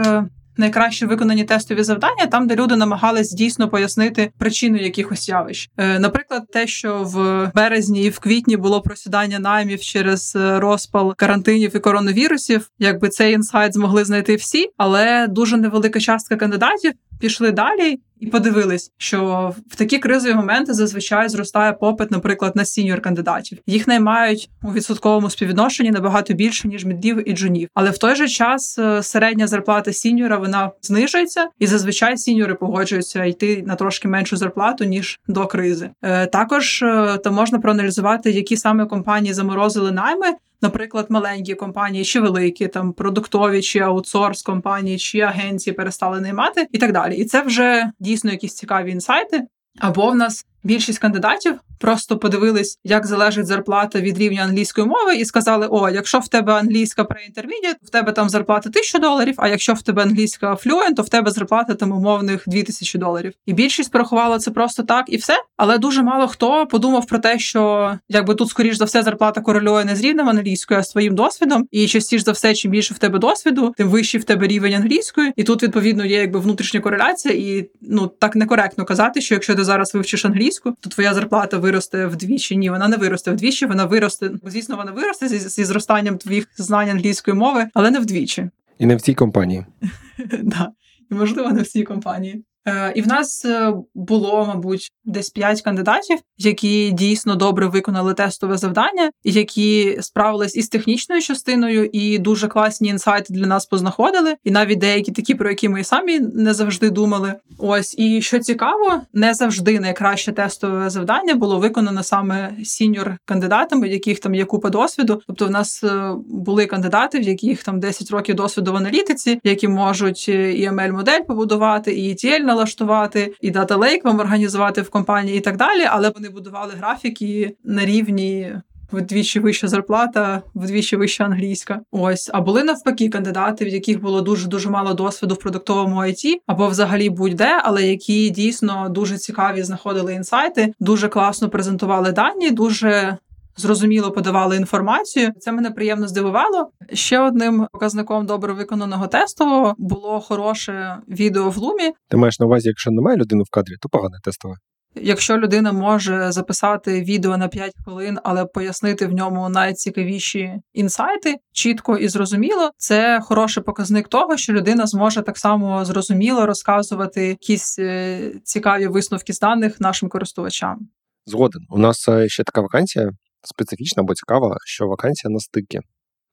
Е, 0.59 0.61
найкраще 0.61 1.07
виконані 1.07 1.45
тестові 1.45 1.83
завдання, 1.83 2.27
там, 2.27 2.47
де 2.47 2.57
люди 2.57 2.77
намагались 2.77 3.33
дійсно 3.33 3.69
пояснити 3.69 4.31
причину 4.39 4.77
якихось 4.77 5.29
явищ. 5.29 5.71
Е, 5.77 5.99
наприклад, 5.99 6.43
те, 6.53 6.67
що 6.67 7.03
в 7.05 7.51
березні 7.55 8.03
і 8.03 8.11
в 8.11 8.19
квітні 8.19 8.57
було 8.57 8.81
просідання 8.81 9.39
наймів 9.39 9.81
через 9.81 10.33
розпал 10.37 11.15
карантинів 11.17 11.77
і 11.77 11.79
коронавірусів, 11.79 12.71
якби 12.79 13.09
цей 13.09 13.33
інсайт 13.33 13.75
змогли 13.75 14.05
знайти 14.05 14.37
всі, 14.37 14.71
але 14.77 15.27
дуже 15.29 15.57
невелика 15.57 16.01
частка 16.01 16.37
кандидатів 16.37 16.93
пішли 17.21 17.53
далі 17.53 18.01
і 18.21 18.27
подивились, 18.27 18.93
що 18.99 19.53
в 19.71 19.77
такі 19.77 19.99
кризові 19.99 20.35
моменти 20.35 20.75
зазвичай 20.75 21.29
зростає 21.29 21.73
попит, 21.73 22.11
наприклад, 22.11 22.57
на 22.57 22.65
senior 22.65 23.01
кандидатів. 23.01 23.59
Їх 23.67 23.89
наймають 23.89 24.51
у 24.63 24.73
відсотковому 24.73 25.31
співвідношенні 25.31 25.91
набагато 25.91 26.35
більше 26.35 26.69
ніж 26.69 26.85
мідів 26.85 27.29
і 27.29 27.33
джунів. 27.33 27.69
Але 27.75 27.91
в 27.91 27.99
той 27.99 28.17
же 28.17 28.29
час 28.29 28.79
е, 28.79 29.03
середня 29.03 29.47
зарплата 29.47 29.93
сіньора 29.93 30.39
вона 30.39 30.71
знижується, 30.83 31.49
і 31.59 31.67
зазвичай 31.67 32.19
сіньори 32.19 32.55
погоджуються 32.55 33.25
йти 33.25 33.65
на 33.67 33.75
трошки 33.75 34.09
меншу 34.09 34.37
зарплату 34.37 34.85
ніж 34.85 35.21
до 35.29 35.47
кризи. 35.47 35.91
Е, 36.03 36.27
також 36.27 36.83
е, 36.83 37.19
то 37.25 37.33
можна 37.33 37.59
проаналізувати, 37.59 38.31
які 38.31 38.57
саме 38.57 38.87
компанії 38.87 39.35
заморозили 39.35 39.93
найми 39.93 40.27
наприклад, 40.63 41.07
маленькі 41.09 41.55
компанії 41.55 42.05
чи 42.05 42.21
великі, 42.21 42.69
там 42.69 42.93
продуктові 42.93 43.63
чи 43.63 43.79
аутсорс 43.79 44.43
компанії, 44.43 44.99
чи 44.99 45.21
агенції 45.21 45.75
перестали 45.75 46.21
наймати, 46.21 46.67
і 46.73 46.79
так 46.79 46.93
далі. 46.93 47.17
І 47.17 47.25
це 47.25 47.43
вже 47.43 47.93
дійсно 48.01 48.31
якісь 48.31 48.55
цікаві 48.55 48.91
інсайти. 48.91 49.47
Або 49.79 50.11
в 50.11 50.15
нас 50.15 50.47
більшість 50.67 50.99
кандидатів 50.99 51.55
просто 51.79 52.19
подивились, 52.19 52.79
як 52.85 53.07
залежить 53.07 53.47
зарплата 53.47 54.01
від 54.01 54.19
рівня 54.19 54.43
англійської 54.43 54.87
мови, 54.87 55.17
і 55.17 55.25
сказали: 55.25 55.69
О, 55.71 55.89
якщо 55.89 56.19
в 56.19 56.29
тебе 56.29 56.53
англійська 56.53 57.03
pre-intermediate, 57.03 57.77
в 57.83 57.91
тебе 57.91 58.13
там 58.13 58.29
зарплата 58.29 58.69
1000 58.69 58.99
доларів. 58.99 59.35
А 59.39 59.49
якщо 59.49 59.73
в 59.73 59.83
тебе 59.83 60.03
англійська 60.03 60.53
fluent, 60.53 60.95
то 60.97 61.03
в 61.03 61.09
тебе 61.09 61.31
зарплата 61.31 61.75
там 61.75 61.93
умовних 61.93 62.45
2000 62.47 62.99
доларів. 62.99 63.33
І 63.47 63.53
більшість 63.53 63.93
порахувала 63.93 64.39
це 64.39 64.51
просто 64.51 64.83
так 64.83 65.05
і 65.09 65.17
все. 65.17 65.35
Але 65.57 65.79
дуже 65.79 66.03
мало 66.03 66.29
хто 66.29 66.67
подумав 66.67 67.07
про 67.07 67.19
те, 67.19 67.39
що 67.39 67.93
якби 68.09 68.35
тут, 68.35 68.49
скоріш 68.49 68.77
за 68.77 68.85
все, 68.85 69.03
зарплата 69.03 69.41
корелює 69.41 69.85
не 69.85 69.97
з 69.97 70.01
рівнем 70.01 70.29
англійської, 70.29 70.81
а 70.81 70.83
з 70.83 70.89
твоїм 70.89 71.15
досвідом. 71.15 71.69
І 71.71 71.87
частіше 71.87 72.25
за 72.25 72.33
все, 72.33 72.55
чим 72.55 72.71
більше 72.71 72.95
в 72.95 72.99
тебе 72.99 73.19
досвіду, 73.19 73.75
тим 73.77 73.89
вищий 73.89 74.21
в 74.21 74.25
тебе 74.25 74.47
рівень 74.47 74.75
англійської. 74.75 75.33
І 75.37 75.45
тут 75.45 75.63
відповідно 75.63 76.05
є 76.05 76.21
якби 76.21 76.41
внутрішня 76.41 76.81
кореляція, 76.81 77.35
і 77.35 77.71
ну 77.81 78.07
так 78.07 78.37
некоректно 78.37 78.85
казати, 78.85 79.21
що 79.21 79.35
якщо 79.35 79.55
ти 79.55 79.65
зараз 79.65 79.95
вивчиш 79.95 80.25
англійську, 80.25 80.56
то 80.61 80.91
твоя 80.91 81.15
зарплата 81.15 81.59
виросте 81.59 82.07
вдвічі. 82.07 82.57
Ні, 82.57 82.71
вона 82.71 82.89
не 82.89 82.97
виросте 82.97 83.31
вдвічі, 83.31 83.67
вона 83.67 83.85
виросте. 83.85 84.31
Звісно, 84.45 84.77
вона 84.77 84.93
виросте 84.93 85.29
зі, 85.29 85.39
зі 85.39 85.65
зростанням 85.65 86.19
твоїх 86.19 86.49
знань 86.57 86.89
англійської 86.89 87.37
мови, 87.37 87.67
але 87.75 87.91
не 87.91 88.01
вдвічі. 88.01 88.51
І 88.79 88.87
не 88.87 88.97
в 88.97 89.01
цій 89.01 89.15
компанії. 89.15 89.67
Так, 90.29 90.71
І 91.11 91.15
можливо 91.15 91.51
не 91.51 91.63
в 91.63 91.67
цій 91.67 91.83
компанії. 91.83 92.45
Е, 92.67 92.93
і 92.95 93.03
в 93.03 93.09
нас 93.09 93.45
е, 93.45 93.73
було, 93.95 94.47
мабуть, 94.47 94.93
десь 95.05 95.31
п'ять 95.31 95.63
кандидатів, 95.63 96.19
які 96.39 96.91
дійсно 96.93 97.37
добре 97.37 97.67
виконали 97.67 98.15
тестове 98.15 98.57
завдання, 98.57 99.11
які 99.25 99.99
справились 100.01 100.57
із 100.57 100.69
технічною 100.69 101.23
частиною, 101.23 101.91
і 101.93 102.19
дуже 102.19 102.49
класні 102.49 102.89
інсайти 102.89 103.35
для 103.35 103.47
нас 103.47 103.67
познаходили. 103.67 104.35
І 104.45 104.51
навіть 104.51 104.79
деякі 104.79 105.13
такі, 105.13 105.35
про 105.35 105.49
які 105.49 105.69
ми 105.69 105.85
самі 105.85 106.21
не 106.21 106.55
завжди 106.55 106.91
думали. 106.91 107.35
Ось 107.59 107.99
і 107.99 108.23
що 108.23 108.39
цікаво, 108.39 109.01
не 109.13 109.35
завжди 109.35 109.81
найкраще 109.81 110.33
тестове 110.33 110.91
завдання 110.91 111.35
було 111.35 111.59
виконано 111.59 112.03
саме 112.03 112.53
senior 112.65 113.17
кандидатами, 113.25 113.89
яких 113.89 114.21
там 114.21 114.35
є 114.35 114.45
купа 114.45 114.71
досвіду. 114.71 115.23
Тобто, 115.27 115.47
в 115.47 115.51
нас 115.51 115.85
е, 115.85 116.13
були 116.29 116.67
кандидати, 116.67 117.19
в 117.19 117.23
яких 117.23 117.63
там 117.63 117.81
10 117.81 118.11
років 118.11 118.35
досвіду 118.35 118.73
в 118.73 118.77
аналітиці, 118.77 119.41
які 119.45 119.69
можуть 119.69 120.29
і 120.29 120.69
ML 120.71 120.93
модель 120.93 121.21
побудувати, 121.21 121.93
і 121.93 122.13
ETL 122.13 122.56
налаштувати, 122.57 123.35
і 123.41 123.51
Data 123.51 123.79
Lake 123.79 124.05
вам 124.05 124.21
організувати 124.21 124.83
в 124.83 124.91
компанії, 124.91 125.39
і 125.39 125.41
так 125.41 125.57
далі. 125.57 125.85
Але 125.91 126.11
вони 126.11 126.29
будували 126.29 126.73
графіки 126.79 127.57
на 127.65 127.85
рівні. 127.85 128.53
Вдвічі 128.93 129.41
вища 129.41 129.69
зарплата, 129.69 130.43
вдвічі 130.55 130.97
вища 130.97 131.25
англійська. 131.25 131.81
Ось, 131.91 132.31
а 132.33 132.41
були 132.41 132.65
навпаки 132.65 133.09
кандидати, 133.09 133.65
в 133.65 133.69
яких 133.69 134.01
було 134.01 134.21
дуже 134.21 134.49
дуже 134.49 134.71
мало 134.71 134.95
досвіду 134.95 135.35
в 135.35 135.39
продуктовому 135.39 135.97
IT, 135.97 136.35
або 136.47 136.69
взагалі 136.69 137.11
будь-де, 137.11 137.61
але 137.65 137.83
які 137.83 138.31
дійсно 138.31 138.89
дуже 138.89 139.19
цікаві 139.19 139.63
знаходили 139.63 140.15
інсайти, 140.15 140.75
дуже 140.81 141.09
класно 141.09 141.49
презентували 141.49 142.13
дані, 142.13 142.51
дуже 142.51 143.17
зрозуміло 143.57 144.11
подавали 144.13 144.57
інформацію. 144.57 145.33
Це 145.39 145.53
мене 145.53 145.71
приємно 145.71 146.09
здивувало. 146.09 146.71
Ще 146.93 147.21
одним 147.21 147.67
показником 147.73 148.27
добре 148.27 148.53
виконаного 148.53 149.07
тестового 149.07 149.75
було 149.79 150.21
хороше 150.21 150.97
відео 151.09 151.51
в 151.51 151.57
лумі. 151.57 151.93
Ти 152.09 152.17
маєш 152.17 152.41
на 152.41 152.47
увазі, 152.47 152.69
якщо 152.69 152.91
немає 152.91 153.17
людини 153.17 153.43
в 153.47 153.51
кадрі, 153.51 153.75
то 153.81 153.89
погане 153.89 154.19
тестове. 154.25 154.55
Якщо 155.03 155.39
людина 155.39 155.73
може 155.73 156.33
записати 156.33 157.03
відео 157.03 157.37
на 157.37 157.49
5 157.49 157.73
хвилин, 157.85 158.19
але 158.25 158.45
пояснити 158.45 159.07
в 159.07 159.13
ньому 159.13 159.49
найцікавіші 159.49 160.53
інсайти 160.75 161.35
чітко 161.53 161.97
і 161.97 162.09
зрозуміло, 162.09 162.71
це 162.77 163.21
хороший 163.23 163.63
показник 163.63 164.09
того, 164.09 164.37
що 164.37 164.53
людина 164.53 164.87
зможе 164.87 165.23
так 165.23 165.39
само 165.39 165.85
зрозуміло 165.85 166.47
розказувати 166.47 167.27
якісь 167.27 167.79
е, 167.79 168.33
цікаві 168.45 168.87
висновки 168.87 169.33
з 169.33 169.41
даних 169.41 169.81
нашим 169.81 170.09
користувачам. 170.09 170.79
Згоден, 171.27 171.63
у 171.71 171.79
нас 171.79 172.09
е, 172.09 172.29
ще 172.29 172.45
така 172.45 172.61
вакансія 172.61 173.11
специфічна 173.47 174.03
або 174.03 174.15
цікава, 174.15 174.57
що 174.65 174.87
вакансія 174.87 175.31
на 175.33 175.39
стикі. 175.39 175.81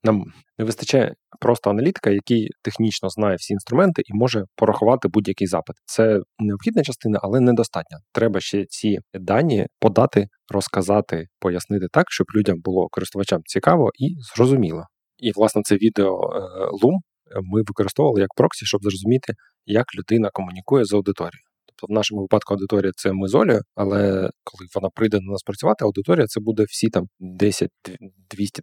Нам 0.03 0.23
не 0.57 0.65
вистачає 0.65 1.13
просто 1.39 1.69
аналітика, 1.69 2.09
який 2.09 2.49
технічно 2.61 3.09
знає 3.09 3.35
всі 3.35 3.53
інструменти 3.53 4.01
і 4.05 4.13
може 4.13 4.45
порахувати 4.55 5.07
будь-який 5.07 5.47
запит. 5.47 5.75
Це 5.85 6.19
необхідна 6.39 6.83
частина, 6.83 7.19
але 7.23 7.39
недостатня. 7.39 7.97
Треба 8.13 8.39
ще 8.39 8.65
ці 8.65 8.97
дані 9.13 9.67
подати, 9.79 10.27
розказати, 10.53 11.25
пояснити 11.39 11.87
так, 11.91 12.05
щоб 12.09 12.27
людям 12.35 12.57
було 12.63 12.87
користувачам 12.91 13.41
цікаво 13.45 13.91
і 13.99 14.15
зрозуміло. 14.35 14.83
І 15.17 15.31
власне 15.31 15.61
це 15.65 15.75
відео 15.75 16.13
е, 16.13 16.39
Loom 16.85 16.97
ми 17.41 17.59
використовували 17.59 18.21
як 18.21 18.29
проксі, 18.35 18.65
щоб 18.65 18.83
зрозуміти, 18.83 19.33
як 19.65 19.85
людина 19.95 20.29
комунікує 20.33 20.85
з 20.85 20.93
аудиторією. 20.93 21.43
Тобто, 21.75 21.93
в 21.93 21.95
нашому 21.95 22.21
випадку 22.21 22.53
аудиторія 22.53 22.91
це 22.95 23.13
ми 23.13 23.27
з 23.27 23.35
Олею, 23.35 23.61
але 23.75 24.29
коли 24.43 24.67
вона 24.75 24.89
прийде 24.89 25.17
до 25.17 25.31
нас 25.31 25.43
працювати, 25.43 25.85
аудиторія 25.85 26.27
це 26.27 26.39
буде 26.39 26.63
всі 26.63 26.89
там 26.89 27.07
10-200 27.19 27.67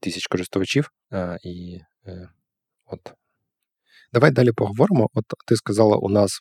тисяч 0.00 0.26
користувачів. 0.26 0.90
Е, 1.12 1.38
і 1.42 1.78
е, 2.06 2.28
от. 2.86 3.00
Давай 4.12 4.30
далі 4.30 4.52
поговоримо. 4.52 5.08
От 5.14 5.24
ти 5.46 5.56
сказала, 5.56 5.96
у 5.96 6.08
нас 6.08 6.40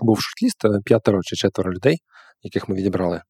був 0.00 0.20
шортліст 0.20 0.84
п'ятеро 0.84 1.22
чи 1.22 1.36
четверо 1.36 1.72
людей, 1.72 1.98
яких 2.42 2.68
ми 2.68 2.74
відібрали. 2.74 3.22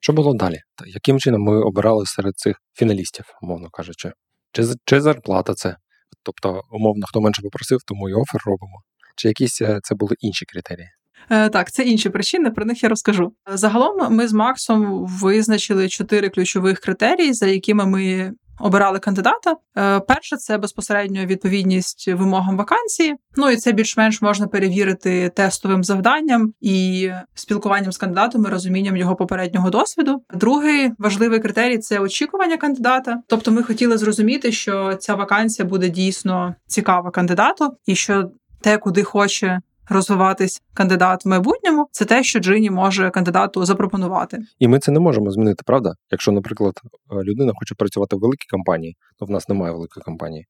Що 0.00 0.12
було 0.12 0.34
далі? 0.34 0.58
Яким 0.86 1.18
чином 1.18 1.42
ми 1.42 1.62
обирали 1.62 2.06
серед 2.06 2.38
цих 2.38 2.56
фіналістів, 2.74 3.24
умовно 3.42 3.70
кажучи? 3.70 4.12
Чи 4.52 4.64
чи 4.84 5.00
зарплата 5.00 5.54
це? 5.54 5.76
Тобто, 6.22 6.62
умовно, 6.70 7.06
хто 7.06 7.20
менше 7.20 7.42
попросив, 7.42 7.78
тому 7.86 8.08
і 8.08 8.12
офер 8.12 8.40
робимо. 8.46 8.82
Чи 9.16 9.28
якісь 9.28 9.56
це 9.82 9.94
були 9.94 10.16
інші 10.20 10.44
критерії? 10.44 10.88
Е, 11.30 11.48
так, 11.48 11.72
це 11.72 11.82
інші 11.82 12.08
причини, 12.08 12.50
про 12.50 12.64
них 12.64 12.82
я 12.82 12.88
розкажу. 12.88 13.32
Загалом 13.54 14.14
ми 14.14 14.28
з 14.28 14.32
Максом 14.32 15.06
визначили 15.06 15.88
чотири 15.88 16.28
ключових 16.28 16.80
критерії, 16.80 17.32
за 17.32 17.46
якими 17.46 17.86
ми 17.86 18.32
обирали 18.62 18.98
кандидата. 18.98 19.56
Е, 19.76 20.00
перше 20.00 20.36
це 20.36 20.58
безпосередньо 20.58 21.26
відповідність 21.26 22.08
вимогам 22.08 22.56
вакансії. 22.56 23.14
Ну 23.36 23.50
і 23.50 23.56
це 23.56 23.72
більш-менш 23.72 24.22
можна 24.22 24.46
перевірити 24.46 25.28
тестовим 25.28 25.84
завданням 25.84 26.52
і 26.60 27.10
спілкуванням 27.34 27.92
з 27.92 27.96
кандидатом 27.96 28.44
і 28.46 28.48
розумінням 28.48 28.96
його 28.96 29.16
попереднього 29.16 29.70
досвіду. 29.70 30.22
Другий 30.34 30.90
важливий 30.98 31.40
критерій 31.40 31.78
це 31.78 31.98
очікування 31.98 32.56
кандидата. 32.56 33.22
Тобто, 33.26 33.50
ми 33.52 33.62
хотіли 33.62 33.98
зрозуміти, 33.98 34.52
що 34.52 34.94
ця 34.94 35.14
вакансія 35.14 35.68
буде 35.68 35.88
дійсно 35.88 36.54
цікава 36.66 37.10
кандидату, 37.10 37.76
і 37.86 37.94
що 37.94 38.30
те, 38.60 38.78
куди 38.78 39.02
хоче 39.02 39.60
розвиватись 39.92 40.62
кандидат 40.74 41.24
в 41.24 41.28
майбутньому, 41.28 41.88
це 41.92 42.04
те, 42.04 42.22
що 42.22 42.38
Джині 42.38 42.70
може 42.70 43.10
кандидату 43.10 43.64
запропонувати. 43.64 44.38
І 44.58 44.68
ми 44.68 44.78
це 44.78 44.92
не 44.92 45.00
можемо 45.00 45.30
змінити, 45.30 45.62
правда? 45.66 45.94
Якщо, 46.10 46.32
наприклад, 46.32 46.74
е, 46.84 47.14
людина 47.14 47.52
хоче 47.54 47.74
працювати 47.74 48.16
в 48.16 48.18
великій 48.18 48.48
компанії, 48.50 48.96
то 49.18 49.26
в 49.26 49.30
нас 49.30 49.48
немає 49.48 49.72
великої 49.72 50.02
компанії. 50.04 50.46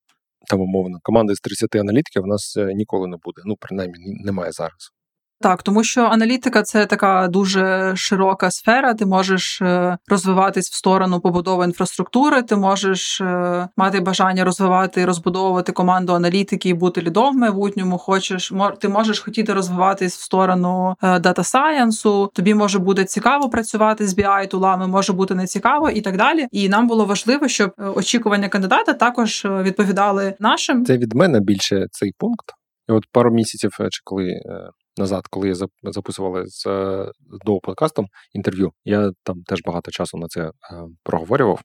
Там 0.49 0.61
умовно 0.61 0.99
команди 1.03 1.35
з 1.35 1.41
30 1.41 1.77
аналітиків 1.77 2.23
в 2.23 2.27
нас 2.27 2.57
е, 2.57 2.75
ніколи 2.75 3.09
не 3.09 3.17
буде. 3.25 3.43
Ну 3.45 3.57
принаймні 3.61 3.99
немає 4.25 4.53
зараз. 4.53 4.91
Так, 5.43 5.63
тому 5.63 5.85
що 5.85 6.05
аналітика 6.05 6.63
це 6.63 6.87
така 6.87 7.29
дуже 7.29 7.93
широка 7.97 8.51
сфера. 8.51 8.95
Ти 8.95 9.07
можеш 9.07 9.63
е, 9.63 9.99
розвиватись 10.09 10.71
в 10.71 10.75
сторону 10.75 11.21
побудови 11.21 11.65
інфраструктури, 11.65 12.43
ти 12.43 12.57
можеш 12.57 13.21
е, 13.21 13.69
мати 13.77 14.01
бажання 14.01 14.45
розвивати 14.45 15.05
розбудовувати 15.05 15.73
команду 15.73 16.15
аналітики 16.15 16.69
і 16.69 16.75
бути 16.75 17.03
лідом 17.03 17.37
в 17.37 17.39
майбутньому. 17.39 17.99
Хочеш, 17.99 18.53
ти 18.81 18.89
можеш 18.89 19.21
хотіти 19.21 19.53
розвиватись 19.53 20.17
в 20.17 20.23
сторону 20.23 20.95
дата 21.03 21.45
сайенсу. 21.45 22.31
Тобі 22.35 22.55
може 22.55 22.79
бути 22.79 23.05
цікаво 23.05 23.49
працювати 23.49 24.07
з 24.07 24.19
BI 24.19 24.49
тулами, 24.49 24.87
може 24.87 25.13
бути 25.13 25.35
не 25.35 25.47
цікаво 25.47 25.91
і 25.91 26.01
так 26.01 26.17
далі. 26.17 26.47
І 26.53 26.69
нам 26.69 26.87
було 26.87 27.05
важливо, 27.05 27.49
щоб 27.49 27.73
е, 27.79 27.85
очікування 27.85 28.49
кандидата 28.49 28.93
також 28.93 29.47
відповідали 29.63 30.35
нашим. 30.41 30.85
Це 30.85 30.99
від 30.99 31.15
мене 31.15 31.41
більше 31.41 31.87
цей 31.91 32.13
пункт. 32.19 32.47
І 32.89 32.93
от 32.93 33.05
пару 33.13 33.31
місяців, 33.31 33.71
чи 33.91 34.01
коли 34.05 34.41
назад, 34.97 35.27
коли 35.31 35.49
я 35.49 35.55
записували 35.83 36.45
з 36.47 36.65
до 37.45 37.59
подкастом 37.63 38.07
інтерв'ю, 38.33 38.73
я 38.85 39.13
там 39.23 39.43
теж 39.43 39.61
багато 39.65 39.91
часу 39.91 40.19
на 40.19 40.29
це 40.29 40.41
е, 40.41 40.53
проговорював. 41.03 41.61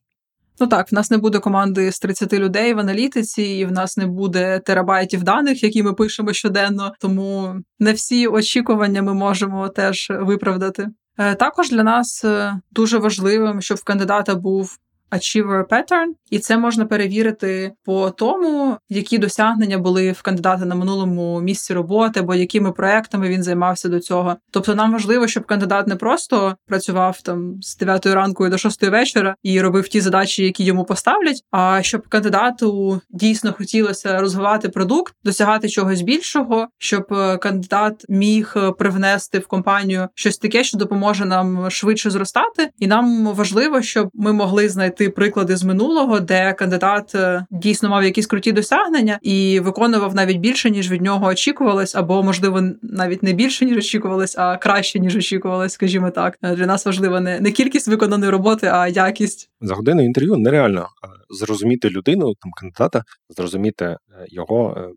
Ну 0.59 0.67
так, 0.67 0.91
в 0.91 0.95
нас 0.95 1.11
не 1.11 1.17
буде 1.17 1.39
команди 1.39 1.91
з 1.91 1.99
30 1.99 2.33
людей 2.33 2.73
в 2.73 2.79
аналітиці, 2.79 3.43
і 3.43 3.65
в 3.65 3.71
нас 3.71 3.97
не 3.97 4.05
буде 4.05 4.59
терабайтів 4.59 5.23
даних, 5.23 5.63
які 5.63 5.83
ми 5.83 5.93
пишемо 5.93 6.33
щоденно. 6.33 6.93
Тому 6.99 7.55
не 7.79 7.93
всі 7.93 8.27
очікування 8.27 9.01
ми 9.01 9.13
можемо 9.13 9.69
теж 9.69 10.07
виправдати. 10.09 10.87
Е, 11.17 11.35
також 11.35 11.69
для 11.69 11.83
нас 11.83 12.25
е, 12.25 12.59
дуже 12.71 12.97
важливим, 12.97 13.61
щоб 13.61 13.77
в 13.77 13.83
кандидата 13.83 14.35
був 14.35 14.77
Achiever 15.11 15.63
Pattern, 15.63 16.11
і 16.29 16.39
це 16.39 16.57
можна 16.57 16.85
перевірити 16.85 17.71
по 17.85 18.09
тому, 18.09 18.77
які 18.89 19.17
досягнення 19.17 19.77
були 19.77 20.11
в 20.11 20.21
кандидата 20.21 20.65
на 20.65 20.75
минулому 20.75 21.41
місці 21.41 21.73
роботи, 21.73 22.19
або 22.19 22.35
якими 22.35 22.71
проектами 22.71 23.29
він 23.29 23.43
займався 23.43 23.89
до 23.89 23.99
цього. 23.99 24.35
Тобто, 24.51 24.75
нам 24.75 24.91
важливо, 24.91 25.27
щоб 25.27 25.45
кандидат 25.45 25.87
не 25.87 25.95
просто 25.95 26.55
працював 26.65 27.21
там 27.21 27.61
з 27.61 27.77
9 27.77 28.05
ранку 28.05 28.49
до 28.49 28.57
6 28.57 28.83
вечора 28.83 29.35
і 29.43 29.61
робив 29.61 29.87
ті 29.87 30.01
задачі, 30.01 30.43
які 30.43 30.63
йому 30.63 30.85
поставлять. 30.85 31.43
А 31.51 31.81
щоб 31.81 32.07
кандидату 32.07 33.01
дійсно 33.09 33.53
хотілося 33.53 34.21
розвивати 34.21 34.69
продукт, 34.69 35.13
досягати 35.23 35.69
чогось 35.69 36.01
більшого, 36.01 36.67
щоб 36.77 37.05
е, 37.11 37.37
кандидат 37.37 38.05
міг 38.09 38.53
е, 38.55 38.71
привнести 38.71 39.39
в 39.39 39.47
компанію 39.47 40.07
щось 40.15 40.37
таке, 40.37 40.63
що 40.63 40.77
допоможе 40.77 41.25
нам 41.25 41.69
швидше 41.69 42.09
зростати, 42.09 42.69
і 42.79 42.87
нам 42.87 43.25
важливо, 43.25 43.81
щоб 43.81 44.09
ми 44.13 44.33
могли 44.33 44.69
знайти 44.69 44.96
знайти 44.97 45.09
приклади 45.09 45.57
з 45.57 45.63
минулого, 45.63 46.19
де 46.19 46.53
кандидат 46.53 47.15
е, 47.15 47.45
дійсно 47.51 47.89
мав 47.89 48.03
якісь 48.03 48.27
круті 48.27 48.51
досягнення 48.51 49.19
і 49.21 49.59
виконував 49.59 50.15
навіть 50.15 50.37
більше, 50.37 50.69
ніж 50.69 50.91
від 50.91 51.01
нього 51.01 51.27
очікувалось, 51.27 51.95
або 51.95 52.23
можливо 52.23 52.61
навіть 52.81 53.23
не 53.23 53.33
більше 53.33 53.65
ніж 53.65 53.77
очікувалось, 53.77 54.37
а 54.37 54.57
краще 54.57 54.99
ніж 54.99 55.15
очікувалось, 55.15 55.73
скажімо 55.73 56.09
так. 56.09 56.37
Е, 56.41 56.55
для 56.55 56.65
нас 56.65 56.85
важлива 56.85 57.19
не 57.19 57.39
не 57.39 57.51
кількість 57.51 57.87
виконаної 57.87 58.31
роботи, 58.31 58.67
а 58.67 58.87
якість 58.87 59.49
за 59.61 59.75
годину 59.75 60.01
інтерв'ю. 60.01 60.35
Нереально 60.37 60.81
е, 60.81 61.07
зрозуміти 61.29 61.89
людину, 61.89 62.33
там 62.41 62.51
кандидата, 62.51 63.03
зрозуміти 63.29 63.97
його 64.27 64.87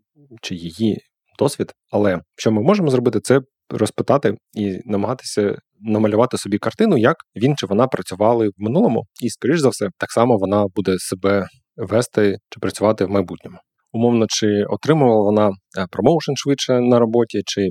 чи 0.41 0.55
її 0.55 1.01
досвід. 1.39 1.73
Але 1.91 2.19
що 2.35 2.51
ми 2.51 2.61
можемо 2.61 2.89
зробити, 2.89 3.19
це 3.19 3.41
розпитати 3.71 4.35
і 4.53 4.79
намагатися 4.85 5.57
намалювати 5.81 6.37
собі 6.37 6.57
картину, 6.57 6.97
як 6.97 7.15
він 7.35 7.55
чи 7.55 7.65
вона 7.65 7.87
працювали 7.87 8.47
в 8.47 8.53
минулому, 8.57 9.05
і, 9.21 9.29
скоріш 9.29 9.59
за 9.59 9.69
все, 9.69 9.89
так 9.97 10.11
само 10.11 10.37
вона 10.37 10.65
буде 10.75 10.99
себе 10.99 11.45
вести 11.77 12.37
чи 12.49 12.59
працювати 12.59 13.05
в 13.05 13.09
майбутньому. 13.09 13.57
Умовно, 13.93 14.25
чи 14.29 14.63
отримувала 14.69 15.23
вона 15.23 15.49
е, 15.49 15.85
промоушен 15.91 16.35
швидше 16.35 16.79
на 16.79 16.99
роботі, 16.99 17.41
чи 17.45 17.69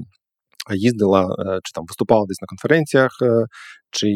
їздила, 0.75 1.23
е, 1.23 1.59
чи 1.65 1.73
там 1.75 1.85
виступала 1.89 2.27
десь 2.29 2.41
на 2.43 2.47
конференціях, 2.47 3.11
е, 3.23 3.45
чи 3.91 4.09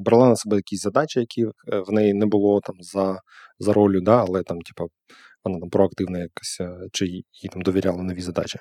брала 0.00 0.28
на 0.28 0.36
себе 0.36 0.56
якісь 0.56 0.82
задачі, 0.82 1.20
які 1.20 1.44
в 1.86 1.92
неї 1.92 2.14
не 2.14 2.26
було 2.26 2.60
там 2.60 2.76
за 2.80 3.18
за 3.58 3.72
ролью, 3.72 4.00
да, 4.00 4.24
але 4.28 4.42
там, 4.42 4.58
типу, 4.60 4.90
вона 5.44 5.60
там 5.60 5.70
проактивна 5.70 6.18
якась, 6.18 6.60
чи 6.92 7.06
їй 7.06 7.48
там 7.52 7.62
довіряла 7.62 8.02
нові 8.02 8.20
задачі, 8.20 8.58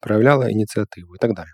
проявляла 0.00 0.48
ініціативу 0.48 1.14
і 1.14 1.18
так 1.18 1.34
далі. 1.34 1.48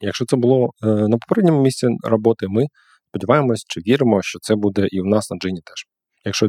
Якщо 0.00 0.24
це 0.24 0.36
було 0.36 0.70
е, 0.82 0.86
на 0.86 1.18
попередньому 1.18 1.62
місці 1.62 1.88
роботи, 2.02 2.46
ми 2.48 2.64
сподіваємось 3.08 3.64
чи 3.68 3.80
віримо, 3.80 4.22
що 4.22 4.38
це 4.42 4.54
буде 4.54 4.86
і 4.90 5.00
в 5.00 5.04
нас 5.04 5.30
на 5.30 5.36
джині 5.36 5.60
теж. 5.64 5.84
Якщо, 6.24 6.48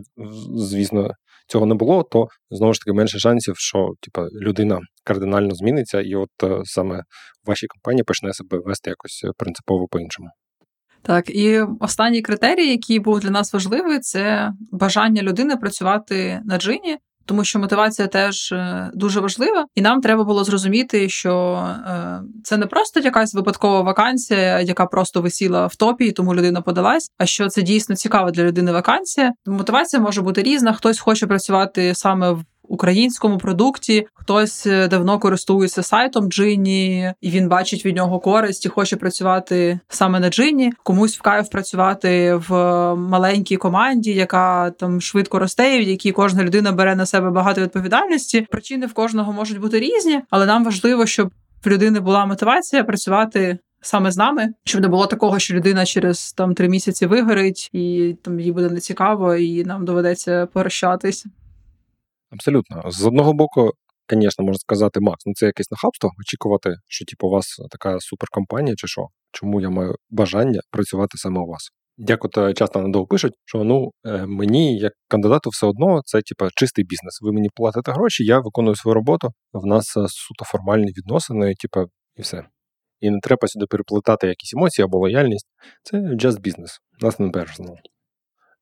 звісно, 0.56 1.12
цього 1.48 1.66
не 1.66 1.76
було, 1.76 2.04
то 2.04 2.28
знову 2.50 2.74
ж 2.74 2.80
таки 2.80 2.94
менше 2.94 3.20
шансів, 3.20 3.58
що 3.58 3.90
типу, 4.02 4.28
людина 4.42 4.80
кардинально 5.04 5.56
зміниться, 5.56 6.02
і 6.02 6.16
от 6.16 6.30
е, 6.44 6.62
саме 6.64 7.00
в 7.44 7.50
вашій 7.50 7.68
компанії 7.68 8.04
почне 8.04 8.34
себе 8.34 8.60
вести 8.66 8.90
якось 8.90 9.26
принципово 9.38 9.88
по-іншому. 9.88 10.30
Так, 11.02 11.30
і 11.30 11.60
останній 11.80 12.22
критерій, 12.22 12.68
який 12.68 13.00
був 13.00 13.20
для 13.20 13.30
нас 13.30 13.54
важливий, 13.54 14.00
це 14.00 14.52
бажання 14.72 15.22
людини 15.22 15.58
працювати 15.58 16.42
на 16.46 16.58
джині 16.58 16.98
тому 17.26 17.44
що 17.44 17.60
мотивація 17.60 18.08
теж 18.08 18.52
е, 18.52 18.92
дуже 18.94 19.20
важлива, 19.20 19.66
і 19.76 19.82
нам 19.82 20.02
треба 20.02 20.24
було 20.24 20.44
зрозуміти, 20.44 21.10
що 21.10 21.64
е, 21.88 22.22
це 22.44 22.58
не 22.58 22.66
просто 22.66 23.00
якась 23.00 23.34
випадкова 23.34 23.82
вакансія, 23.82 24.62
яка 24.62 24.86
просто 24.86 25.22
висіла 25.22 25.68
в 25.68 25.76
топі, 25.76 26.06
і 26.06 26.12
тому 26.12 26.36
людина 26.36 26.62
подалась. 26.62 27.10
А 27.18 27.26
що 27.26 27.48
це 27.48 27.62
дійсно 27.62 27.96
цікава 27.96 28.32
для 28.32 28.44
людини 28.44 28.72
вакансія? 28.72 29.32
Мотивація 29.46 30.02
може 30.02 30.22
бути 30.22 30.44
різна. 30.44 30.74
Хтось 30.74 31.00
хоче 31.00 31.28
працювати 31.28 31.96
саме 31.96 32.32
в 32.32 32.44
українському 32.64 33.38
продукті. 33.38 34.08
Хтось 34.14 34.66
е, 34.68 34.88
давно 34.88 35.20
користується 35.20 35.84
сайтом 35.84 36.32
Джині, 36.32 37.14
і 37.22 37.30
він 37.30 37.48
бачить 37.48 37.86
від 37.86 37.96
нього 37.96 38.20
користь 38.20 38.66
і 38.66 38.70
хоче 38.70 38.96
працювати 38.96 39.80
саме 39.90 40.20
на 40.20 40.30
Джині. 40.30 40.74
Комусь 40.84 41.18
в 41.18 41.22
кайф 41.22 41.50
працювати 41.50 42.36
в 42.36 42.52
маленькій 42.96 43.58
команді, 43.58 44.14
яка 44.14 44.72
там 44.72 45.02
швидко 45.02 45.40
росте, 45.40 45.80
в 45.80 45.82
якій 45.82 46.12
кожна 46.12 46.44
людина 46.44 46.72
бере 46.72 46.96
на 46.96 47.06
себе 47.06 47.30
багато 47.30 47.62
відповідальності. 47.62 48.48
Причини 48.52 48.86
в 48.86 48.94
кожного 48.94 49.34
можуть 49.34 49.60
бути 49.60 49.80
різні, 49.80 50.22
але 50.30 50.46
нам 50.46 50.64
важливо, 50.64 51.06
щоб 51.06 51.32
в 51.66 51.68
людини 51.68 52.00
була 52.00 52.26
мотивація 52.26 52.84
працювати. 52.84 53.58
Саме 53.86 54.12
з 54.12 54.18
нами, 54.18 54.54
щоб 54.64 54.82
не 54.82 54.88
було 54.88 55.08
такого, 55.08 55.40
що 55.40 55.54
людина 55.54 55.86
через 55.86 56.34
там 56.34 56.54
три 56.54 56.70
місяці 56.70 57.06
вигорить, 57.06 57.70
і 57.74 58.16
там 58.22 58.40
їй 58.40 58.52
буде 58.52 58.70
нецікаво, 58.70 59.36
і 59.36 59.64
нам 59.64 59.86
доведеться 59.86 60.46
прощатись. 60.46 61.26
Абсолютно. 62.34 62.84
З 62.92 63.06
одного 63.06 63.34
боку, 63.34 63.72
звісно, 64.10 64.46
можна 64.46 64.60
сказати, 64.60 65.00
Макс, 65.00 65.26
ну 65.26 65.34
це 65.36 65.46
якесь 65.46 65.72
нахабство, 65.72 66.12
очікувати, 66.20 66.76
що 66.88 67.06
типу, 67.06 67.28
у 67.28 67.30
вас 67.30 67.60
така 67.72 68.00
суперкомпанія, 68.00 68.76
чи 68.76 68.88
що. 68.88 69.08
Чому 69.32 69.62
я 69.62 69.70
маю 69.70 69.96
бажання 70.10 70.62
працювати 70.72 71.18
саме 71.18 71.40
у 71.40 71.46
вас? 71.46 71.70
Дякую, 71.98 72.54
часто 72.54 72.82
надовго 72.82 73.08
пишуть, 73.08 73.34
що 73.46 73.64
ну 73.64 73.92
е, 74.06 74.26
мені, 74.26 74.78
як 74.78 74.94
кандидату, 75.08 75.50
все 75.50 75.68
одно 75.68 76.02
це 76.06 76.22
типу, 76.22 76.48
чистий 76.56 76.86
бізнес. 76.86 77.20
Ви 77.22 77.32
мені 77.32 77.50
платите 77.56 77.92
гроші, 77.92 78.26
я 78.26 78.40
виконую 78.40 78.76
свою 78.76 78.96
роботу. 78.96 79.34
В 79.54 79.66
нас 79.66 79.98
е, 79.98 80.06
суто 80.08 80.46
формальні 80.46 80.92
відносини, 80.98 81.54
типу, 81.56 81.86
і 82.16 82.22
все. 82.22 82.44
і 83.00 83.10
не 83.10 83.20
треба 83.20 83.48
сюди 83.48 83.66
переплетати 83.66 84.28
якісь 84.28 84.54
емоції 84.54 84.86
або 84.86 84.98
лояльність. 84.98 85.48
Це 85.84 85.98
just 85.98 86.40
business, 86.42 86.80
nothing 87.02 87.32
personal. 87.32 87.76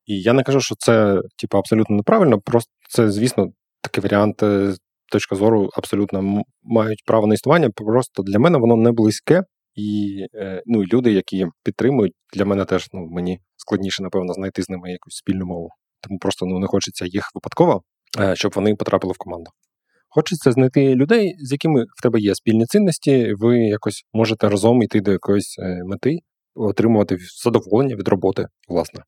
І 0.05 0.21
я 0.21 0.34
не 0.34 0.43
кажу, 0.43 0.62
що 0.62 0.75
це 0.79 1.21
типу, 1.38 1.57
абсолютно 1.57 1.95
неправильно, 1.95 2.39
просто 2.41 2.71
це, 2.89 3.12
звісно, 3.12 3.47
такий 3.81 4.03
варіант 4.03 4.35
з 4.41 4.77
точки 5.11 5.35
зору 5.35 5.69
абсолютно 5.73 6.43
мають 6.63 7.03
право 7.05 7.27
на 7.27 7.33
існування. 7.33 7.69
Просто 7.69 8.23
для 8.23 8.39
мене 8.39 8.57
воно 8.57 8.75
не 8.75 8.91
близьке. 8.91 9.43
І 9.75 10.25
е, 10.35 10.61
ну, 10.65 10.83
люди, 10.83 11.11
які 11.11 11.47
підтримують, 11.63 12.13
для 12.33 12.45
мене 12.45 12.65
теж 12.65 12.87
ну, 12.93 13.07
мені 13.11 13.39
складніше, 13.57 14.03
напевно, 14.03 14.33
знайти 14.33 14.63
з 14.63 14.69
ними 14.69 14.91
якусь 14.91 15.15
спільну 15.15 15.45
мову. 15.45 15.69
Тому 16.01 16.19
просто 16.19 16.45
ну, 16.45 16.59
не 16.59 16.67
хочеться 16.67 17.05
їх 17.05 17.23
випадково, 17.35 17.81
е, 18.19 18.35
щоб 18.35 18.51
вони 18.55 18.75
потрапили 18.75 19.13
в 19.13 19.17
команду. 19.17 19.51
Хочеться 20.09 20.51
знайти 20.51 20.95
людей, 20.95 21.35
з 21.39 21.51
якими 21.51 21.83
в 21.83 22.01
тебе 22.01 22.19
є 22.19 22.35
спільні 22.35 22.65
цінності, 22.65 23.33
ви 23.39 23.59
якось 23.59 24.03
можете 24.13 24.49
разом 24.49 24.83
йти 24.83 25.01
до 25.01 25.11
якоїсь 25.11 25.55
е, 25.59 25.83
мети, 25.85 26.17
отримувати 26.55 27.17
задоволення 27.43 27.95
від 27.95 28.07
роботи, 28.07 28.45
власне. 28.67 29.03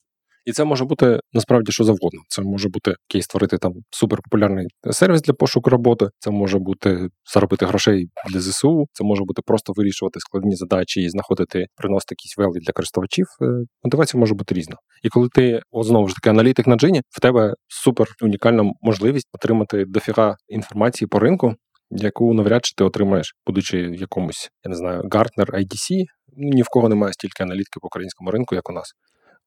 І 0.46 0.52
це 0.52 0.64
може 0.64 0.86
бути 0.86 1.20
насправді 1.34 1.72
що 1.72 1.84
завгодно. 1.84 2.22
Це 2.28 2.42
може 2.42 2.70
бути 2.70 2.94
якийсь 3.10 3.26
створити 3.26 3.58
там 3.58 3.74
суперпопулярний 3.92 4.68
сервіс 4.92 5.22
для 5.22 5.34
пошуку 5.34 5.70
роботи. 5.70 6.10
Це 6.20 6.32
може 6.32 6.60
бути 6.60 7.08
заробити 7.34 7.66
грошей 7.66 8.10
для 8.30 8.40
ЗСУ. 8.40 8.86
Це 8.94 9.04
може 9.04 9.24
бути 9.24 9.42
просто 9.46 9.74
вирішувати 9.76 10.20
складні 10.20 10.56
задачі 10.56 11.02
і 11.02 11.10
знаходити, 11.10 11.66
приносити 11.76 12.14
якісь 12.14 12.38
велі 12.38 12.60
для 12.66 12.74
користувачів. 12.74 13.26
Е, 13.42 13.46
мотивація 13.84 14.20
може 14.20 14.34
бути 14.34 14.56
різна. 14.56 14.76
І 15.04 15.10
коли 15.10 15.30
ти 15.36 15.62
о, 15.72 15.84
знову 15.84 16.08
ж 16.08 16.16
таки 16.16 16.30
аналітик 16.30 16.68
на 16.68 16.76
джині, 16.76 17.02
в 17.10 17.20
тебе 17.20 17.54
супер 17.68 18.08
унікальна 18.22 18.72
можливість 18.82 19.28
отримати 19.34 19.86
дофіга 19.86 20.36
інформації 20.48 21.08
по 21.08 21.20
ринку. 21.20 21.56
Яку 21.96 22.34
навряд 22.34 22.66
чи 22.66 22.74
ти 22.78 22.84
отримаєш, 22.84 23.36
будучи 23.48 23.88
в 23.88 23.96
якомусь, 23.96 24.50
я 24.64 24.70
не 24.70 24.76
знаю, 24.76 25.02
Gartner, 25.02 25.52
IDC, 25.52 26.06
ні 26.38 26.62
в 26.62 26.68
кого 26.68 26.90
немає 26.90 27.14
стільки 27.14 27.44
аналітики 27.44 27.80
по 27.82 27.88
українському 27.88 28.32
ринку, 28.32 28.56
як 28.56 28.70
у 28.70 28.74
нас. 28.74 28.94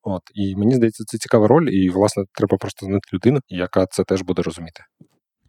От 0.09 0.23
і 0.35 0.57
мені 0.57 0.75
здається, 0.75 1.05
це 1.05 1.19
цікава 1.19 1.49
роль, 1.49 1.69
і 1.69 1.91
власне 1.91 2.25
треба 2.33 2.57
просто 2.57 2.87
знайти 2.87 3.09
людину, 3.13 3.41
яка 3.49 3.87
це 3.87 4.05
теж 4.05 4.23
буде 4.23 4.43
розуміти. 4.43 4.81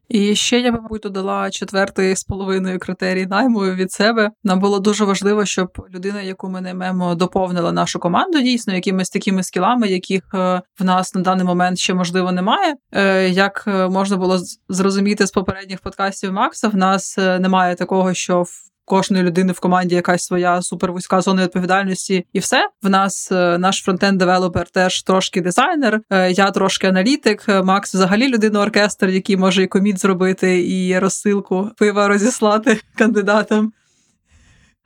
І 0.09 0.35
ще 0.35 0.59
я 0.59 0.71
би, 0.71 0.81
мабуть, 0.81 1.01
додала 1.01 1.49
четвертий 1.49 2.15
з 2.15 2.23
половиною 2.23 2.79
критерій 2.79 3.25
найму 3.25 3.59
від 3.59 3.91
себе. 3.91 4.31
Нам 4.43 4.59
було 4.59 4.79
дуже 4.79 5.05
важливо, 5.05 5.45
щоб 5.45 5.87
людина, 5.93 6.21
яку 6.21 6.49
ми 6.49 6.61
наймемо, 6.61 7.15
доповнила 7.15 7.71
нашу 7.71 7.99
команду 7.99 8.41
дійсно 8.41 8.73
якимись 8.73 9.09
такими 9.09 9.43
скілами, 9.43 9.87
яких 9.87 10.23
е, 10.33 10.61
в 10.79 10.83
нас 10.83 11.15
на 11.15 11.21
даний 11.21 11.45
момент 11.45 11.77
ще 11.79 11.93
можливо 11.93 12.31
немає. 12.31 12.75
Е, 12.91 13.29
як 13.29 13.63
е, 13.67 13.87
можна 13.87 14.17
було 14.17 14.39
зрозуміти 14.69 15.27
з 15.27 15.31
попередніх 15.31 15.79
подкастів 15.79 16.33
Макса, 16.33 16.67
в 16.67 16.75
нас 16.75 17.17
немає 17.17 17.75
такого, 17.75 18.13
що 18.13 18.41
в 18.41 18.67
кожної 18.87 19.23
людини 19.23 19.53
в 19.53 19.59
команді 19.59 19.95
якась 19.95 20.25
своя 20.25 20.61
супервузька 20.61 21.21
зона 21.21 21.43
відповідальності, 21.43 22.25
і 22.33 22.39
все 22.39 22.69
в 22.83 22.89
нас 22.89 23.31
е, 23.31 23.57
наш 23.57 23.81
frontend 23.81 24.17
developer 24.17 24.69
теж 24.69 25.03
трошки 25.03 25.41
дизайнер. 25.41 26.01
Е, 26.09 26.31
я 26.31 26.51
трошки 26.51 26.87
аналітик. 26.87 27.45
Е, 27.49 27.63
Макс 27.63 27.93
взагалі 27.93 28.27
людина 28.27 28.61
оркестр, 28.61 29.09
який 29.09 29.37
може 29.37 29.63
і 29.63 29.67
коміт 29.67 29.99
зробити, 29.99 30.67
і 30.67 30.99
розсилку 30.99 31.71
пива 31.77 32.07
розіслати 32.07 32.81
кандидатам. 32.97 33.73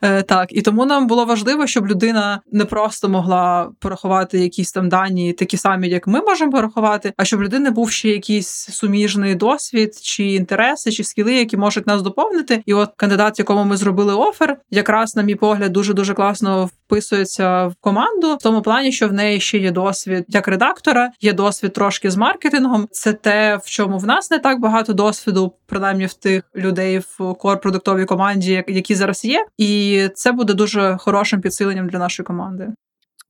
Е, 0.04 0.24
так, 0.24 0.48
і 0.52 0.62
тому 0.62 0.86
нам 0.86 1.08
було 1.08 1.26
важливо, 1.26 1.68
щоб 1.68 1.88
людина 1.88 2.42
не 2.52 2.66
просто 2.66 3.10
могла 3.10 3.72
порахувати 3.80 4.40
якісь 4.40 4.72
там 4.72 4.90
дані, 4.90 5.34
такі 5.34 5.58
самі, 5.58 5.90
як 5.90 6.08
ми 6.08 6.22
можемо 6.22 6.52
порахувати, 6.52 7.14
а 7.18 7.26
щоб 7.26 7.42
людини 7.42 7.70
був 7.70 7.92
ще 7.92 8.10
якийсь 8.10 8.50
суміжний 8.50 9.36
досвід, 9.36 10.00
чи 10.02 10.24
інтереси, 10.24 10.92
чи 10.92 11.04
скіли, 11.04 11.34
які 11.34 11.58
можуть 11.58 11.88
нас 11.88 12.02
доповнити. 12.02 12.64
І 12.66 12.74
от 12.74 12.90
кандидат, 12.96 13.40
якому 13.40 13.64
ми 13.64 13.78
зробили 13.78 14.16
офер, 14.16 14.58
якраз, 14.72 15.16
на 15.16 15.22
мій 15.24 15.36
погляд, 15.36 15.72
дуже 15.72 15.94
дуже 15.94 16.14
класно 16.14 16.70
вписується 16.92 17.68
в 17.68 17.76
команду 17.76 18.36
в 18.36 18.44
тому 18.44 18.62
плані, 18.62 18.92
що 18.92 19.08
в 19.08 19.14
неї 19.14 19.40
ще 19.40 19.58
є 19.58 19.72
досвід 19.72 20.26
як 20.28 20.48
редактора, 20.48 21.12
є 21.22 21.34
досвід 21.34 21.74
трошки 21.74 22.12
з 22.12 22.18
маркетингом. 22.18 22.88
Це 22.92 23.14
те, 23.14 23.58
в 23.58 23.66
чому 23.66 23.98
в 23.98 24.06
нас 24.06 24.32
не 24.32 24.40
так 24.40 24.60
багато 24.60 24.94
досвіду, 24.94 25.54
принаймні 25.66 26.06
в 26.06 26.14
тих 26.14 26.44
людей 26.56 27.00
в 27.00 27.34
корпродуктовій 27.34 28.06
команді, 28.06 28.64
які 28.68 28.96
зараз 28.96 29.26
є, 29.26 29.46
і 29.58 30.08
це 30.16 30.32
буде 30.32 30.54
дуже 30.54 30.98
хорошим 31.00 31.42
підсиленням 31.42 31.90
для 31.90 32.00
нашої 32.00 32.26
команди. 32.26 32.68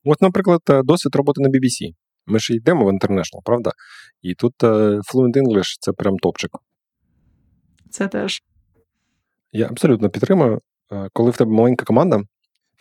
От, 0.05 0.21
наприклад, 0.21 0.61
е, 0.69 0.81
досвід 0.83 1.15
роботи 1.15 1.41
на 1.41 1.49
BBC. 1.49 1.93
Ми 2.25 2.39
ж 2.39 2.53
йдемо 2.53 2.85
в 2.85 2.87
International, 2.87 3.41
правда? 3.45 3.71
І 4.21 4.33
тут 4.33 4.63
е, 4.63 4.67
Fluent 4.67 5.37
English 5.37 5.75
це 5.79 5.91
прям 5.91 6.17
топчик. 6.17 6.51
Це 7.89 8.07
теж. 8.07 8.41
Я 9.51 9.67
абсолютно 9.67 10.09
підтримую. 10.09 10.61
Е, 10.91 11.09
коли 11.13 11.31
в 11.31 11.37
тебе 11.37 11.51
маленька 11.51 11.85
команда, 11.85 12.21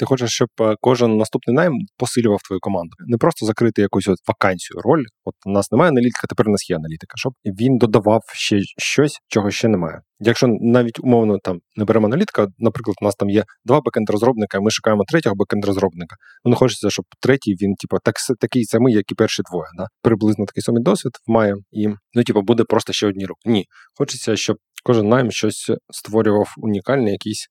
ти 0.01 0.07
хочеш, 0.07 0.31
щоб 0.31 0.49
е, 0.61 0.75
кожен 0.81 1.17
наступний 1.17 1.57
найм 1.57 1.73
посилював 1.97 2.41
твою 2.47 2.61
команду. 2.61 2.91
Не 3.07 3.19
просто 3.19 3.47
закрити 3.47 3.83
якусь 3.83 4.09
от 4.09 4.19
вакансію, 4.29 4.81
роль. 4.81 5.05
От 5.25 5.35
у 5.47 5.51
нас 5.51 5.73
немає 5.73 5.89
аналітика, 5.89 6.27
тепер 6.29 6.49
у 6.49 6.51
нас 6.51 6.71
є 6.71 6.77
аналітика, 6.77 7.15
щоб 7.17 7.33
він 7.45 7.79
додавав 7.79 8.21
ще 8.33 8.61
щось, 8.79 9.19
чого 9.29 9.51
ще 9.51 9.69
немає. 9.69 10.01
Якщо 10.21 10.47
навіть 10.61 11.01
умовно 11.01 11.39
там 11.39 11.59
не 11.77 11.85
беремо 11.85 12.07
аналітика, 12.07 12.47
наприклад, 12.59 12.97
у 13.03 13.05
нас 13.05 13.15
там 13.15 13.31
є 13.31 13.45
два 13.65 13.81
бекенд-розробника, 13.81 14.59
і 14.59 14.61
ми 14.61 14.71
шукаємо 14.71 15.03
третього 15.09 15.37
бекенд-розробника. 15.37 16.17
Ну 16.45 16.51
не 16.51 16.57
хочеться, 16.57 16.91
щоб 16.91 17.05
третій 17.21 17.55
він, 17.63 17.75
типу, 17.75 17.97
так 18.05 18.15
такий 18.41 18.65
самий, 18.65 18.95
як 18.95 19.13
і 19.13 19.15
перші 19.15 19.43
двоє. 19.51 19.69
Да? 19.79 19.87
Приблизно 20.03 20.45
такий 20.47 20.63
самий 20.63 20.83
досвід 20.83 21.13
має, 21.27 21.55
і 21.73 21.89
ну, 22.15 22.23
типу, 22.25 22.43
буде 22.43 22.65
просто 22.65 22.93
ще 22.93 23.07
одні 23.07 23.27
руки. 23.27 23.41
Ні, 23.45 23.65
хочеться, 23.99 24.37
щоб 24.37 24.57
кожен 24.85 25.09
найм 25.09 25.31
щось 25.31 25.71
створював 25.91 26.55
унікальний, 26.57 27.13
якийсь 27.13 27.47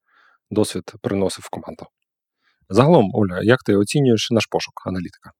досвід 0.51 0.83
приносив 1.01 1.45
в 1.45 1.49
команду. 1.49 1.85
Загалом, 2.69 3.09
Оля, 3.13 3.39
як 3.43 3.63
ти 3.63 3.75
оцінюєш 3.75 4.31
наш 4.31 4.45
пошук 4.45 4.73
аналітика? 4.85 5.31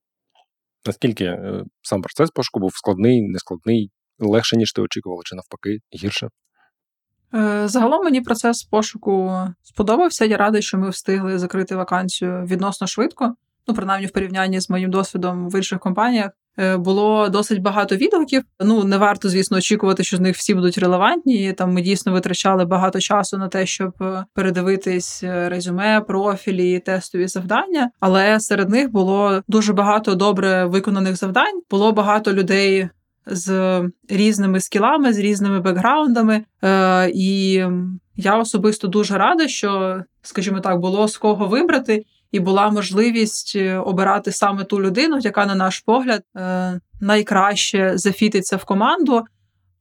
Наскільки 0.86 1.24
е, 1.24 1.64
сам 1.82 2.02
процес 2.02 2.30
пошуку 2.30 2.60
був 2.60 2.72
складний, 2.74 3.22
нескладний, 3.22 3.90
легше, 4.18 4.56
ніж 4.56 4.72
ти 4.72 4.82
очікувала, 4.82 5.22
чи 5.24 5.36
навпаки, 5.36 5.78
гірше? 6.02 6.28
Е, 7.34 7.68
загалом 7.68 8.04
мені 8.04 8.20
процес 8.20 8.62
пошуку 8.62 9.32
сподобався. 9.62 10.24
Я 10.24 10.36
радий, 10.36 10.62
що 10.62 10.78
ми 10.78 10.90
встигли 10.90 11.38
закрити 11.38 11.76
вакансію 11.76 12.44
відносно 12.44 12.86
швидко. 12.86 13.34
Ну, 13.66 13.74
принаймні 13.74 14.06
в 14.06 14.12
порівнянні 14.12 14.60
з 14.60 14.70
моїм 14.70 14.90
досвідом 14.90 15.50
в 15.50 15.56
інших 15.56 15.78
компаніях. 15.78 16.30
Е, 16.58 16.76
було 16.76 17.28
досить 17.28 17.62
багато 17.62 17.96
відгуків. 17.96 18.42
Ну 18.60 18.84
не 18.84 18.98
варто, 18.98 19.28
звісно, 19.28 19.56
очікувати, 19.56 20.04
що 20.04 20.16
з 20.16 20.20
них 20.20 20.36
всі 20.36 20.54
будуть 20.54 20.78
релевантні. 20.78 21.52
Там 21.52 21.72
ми 21.72 21.82
дійсно 21.82 22.12
витрачали 22.12 22.64
багато 22.64 23.00
часу 23.00 23.38
на 23.38 23.48
те, 23.48 23.66
щоб 23.66 23.92
е, 24.00 24.24
передивитись 24.34 25.22
е, 25.22 25.48
резюме, 25.48 26.00
профілі, 26.00 26.78
тестові 26.78 27.26
завдання. 27.26 27.90
Але 28.00 28.40
серед 28.40 28.70
них 28.70 28.90
було 28.90 29.42
дуже 29.48 29.72
багато 29.72 30.14
добре 30.14 30.66
виконаних 30.66 31.16
завдань. 31.16 31.60
Було 31.70 31.92
багато 31.92 32.32
людей. 32.32 32.88
З 33.26 33.82
різними 34.08 34.60
скілами, 34.60 35.12
з 35.12 35.18
різними 35.18 35.60
бекграундами, 35.60 36.44
і 37.14 37.62
я 38.16 38.38
особисто 38.38 38.88
дуже 38.88 39.18
рада, 39.18 39.48
що, 39.48 40.02
скажімо 40.22 40.60
так, 40.60 40.78
було 40.78 41.08
з 41.08 41.16
кого 41.16 41.46
вибрати, 41.46 42.04
і 42.32 42.40
була 42.40 42.70
можливість 42.70 43.52
е, 43.56 43.76
обирати 43.78 44.32
саме 44.32 44.64
ту 44.64 44.80
людину, 44.80 45.18
яка, 45.18 45.46
на 45.46 45.54
наш 45.54 45.78
погляд, 45.78 46.22
е, 46.36 46.80
найкраще 47.00 47.98
зафітиться 47.98 48.56
в 48.56 48.64
команду, 48.64 49.24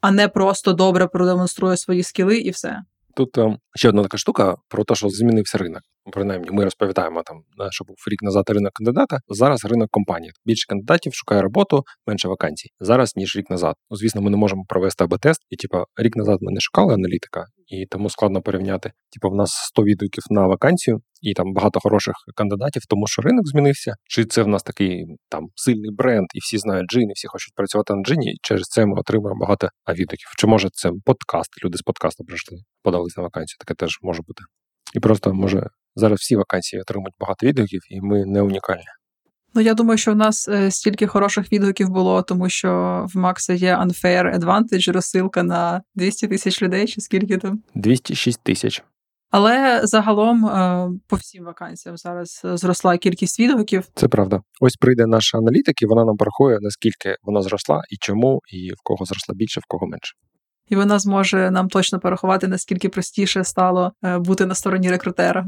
а 0.02 0.12
не 0.12 0.28
просто 0.28 0.74
добре 0.74 1.08
продемонструє 1.08 1.78
свої 1.78 2.04
скіли 2.04 2.38
і 2.38 2.50
все. 2.50 2.82
Тут 3.16 3.38
е, 3.38 3.58
ще 3.76 3.90
одна 3.90 4.02
така 4.02 4.18
штука 4.18 4.56
про 4.68 4.84
те, 4.84 4.96
що 4.96 5.10
змінився 5.10 5.58
ринок. 5.58 5.82
Принаймні, 6.12 6.50
ми 6.52 6.64
розповідаємо 6.64 7.24
там, 7.24 7.42
що 7.70 7.84
був 7.84 7.96
рік 8.12 8.22
назад 8.24 8.50
ринок 8.50 8.74
кандидата. 8.74 9.18
Зараз 9.30 9.66
ринок 9.66 9.90
компанії. 9.92 10.32
Більше 10.46 10.66
кандидатів 10.68 11.14
шукає 11.14 11.42
роботу, 11.42 11.84
менше 12.08 12.28
вакансій 12.28 12.70
зараз 12.80 13.14
ніж 13.16 13.36
рік 13.36 13.50
назад. 13.50 13.76
Ну, 13.90 13.98
звісно, 13.98 14.22
ми 14.22 14.30
не 14.30 14.38
можемо 14.38 14.64
провести 14.68 15.04
АБ-тест, 15.04 15.40
і 15.50 15.56
типу, 15.56 15.84
рік 15.98 16.16
назад 16.16 16.38
ми 16.42 16.52
не 16.52 16.60
шукали 16.60 16.94
аналітика, 16.94 17.46
і 17.68 17.86
тому 17.86 18.10
складно 18.10 18.42
порівняти. 18.42 18.92
Типу, 19.12 19.30
в 19.30 19.36
нас 19.36 19.52
100 19.52 19.84
відгуків 19.84 20.24
на 20.30 20.48
вакансію, 20.48 21.02
і 21.22 21.34
там 21.34 21.54
багато 21.54 21.80
хороших 21.80 22.16
кандидатів, 22.36 22.86
тому 22.90 23.08
що 23.08 23.22
ринок 23.22 23.48
змінився. 23.48 23.96
Чи 24.04 24.26
це 24.26 24.44
в 24.44 24.48
нас 24.48 24.64
такий 24.64 25.06
там 25.30 25.48
сильний 25.56 25.92
бренд, 25.92 26.28
і 26.34 26.40
всі 26.40 26.58
знають 26.58 26.90
джин, 26.90 27.10
і 27.10 27.14
всі 27.14 27.28
хочуть 27.28 27.56
працювати 27.56 27.96
на 27.96 28.04
джині, 28.04 28.32
і 28.34 28.38
через 28.42 28.68
це 28.68 28.86
ми 28.86 29.00
отримуємо 29.00 29.40
багато 29.40 29.70
відгуків. 29.90 30.28
Чи 30.38 30.48
може 30.48 30.70
це 30.74 30.92
подкаст? 31.06 31.64
Люди 31.66 31.78
з 31.78 31.82
подкасту 31.82 32.24
прийшли, 32.24 32.58
подались 32.84 33.18
на 33.18 33.24
вакансію, 33.24 33.58
таке 33.60 33.74
теж 33.74 34.00
може 34.02 34.22
бути. 34.28 34.44
І 34.94 35.00
просто 35.00 35.34
може 35.34 35.68
зараз 36.00 36.20
всі 36.20 36.36
вакансії 36.36 36.82
отримують 36.82 37.16
багато 37.20 37.48
відгуків, 37.48 37.82
і 37.90 38.02
ми 38.02 38.26
не 38.26 38.42
унікальні. 38.42 38.84
Ну, 39.54 39.62
я 39.62 39.74
думаю, 39.74 39.98
що 39.98 40.14
в 40.14 40.16
нас 40.16 40.48
е, 40.48 40.72
стільки 40.72 41.08
хороших 41.08 41.52
відгуків 41.52 41.90
було, 41.90 42.22
тому 42.22 42.50
що 42.50 43.06
в 43.14 43.18
Макса 43.18 43.54
є 43.54 43.76
unfair 43.76 44.40
advantage, 44.40 44.92
розсилка 44.92 45.44
на 45.44 45.82
200 45.96 46.28
тисяч 46.28 46.62
людей, 46.62 46.88
чи 46.88 47.02
скільки 47.02 47.38
там? 47.38 47.62
206 47.76 48.44
тисяч. 48.44 48.84
Але 49.32 49.82
загалом 49.84 50.46
е, 50.46 50.90
по 51.08 51.16
всім 51.16 51.44
вакансіям 51.44 51.98
зараз 51.98 52.42
зросла 52.44 52.98
кількість 52.98 53.40
відгуків. 53.40 53.84
Це 53.96 54.08
правда. 54.08 54.42
Ось 54.62 54.76
прийде 54.76 55.06
наш 55.06 55.36
аналітик, 55.36 55.82
і 55.82 55.86
вона 55.86 56.06
нам 56.06 56.18
порахує, 56.18 56.58
наскільки 56.62 57.16
вона 57.24 57.42
зросла 57.42 57.82
і 57.90 57.98
чому, 58.00 58.42
і 58.54 58.72
в 58.72 58.78
кого 58.84 59.06
зросла 59.06 59.36
більше, 59.36 59.60
в 59.60 59.64
кого 59.68 59.88
менше. 59.88 60.14
І 60.70 60.76
вона 60.76 61.00
зможе 61.00 61.52
нам 61.52 61.70
точно 61.70 62.00
порахувати, 62.00 62.48
наскільки 62.48 62.90
простіше 62.90 63.44
стало 63.44 63.92
е, 64.04 64.18
бути 64.18 64.46
на 64.46 64.56
стороні 64.56 64.90
рекрутера. 64.90 65.46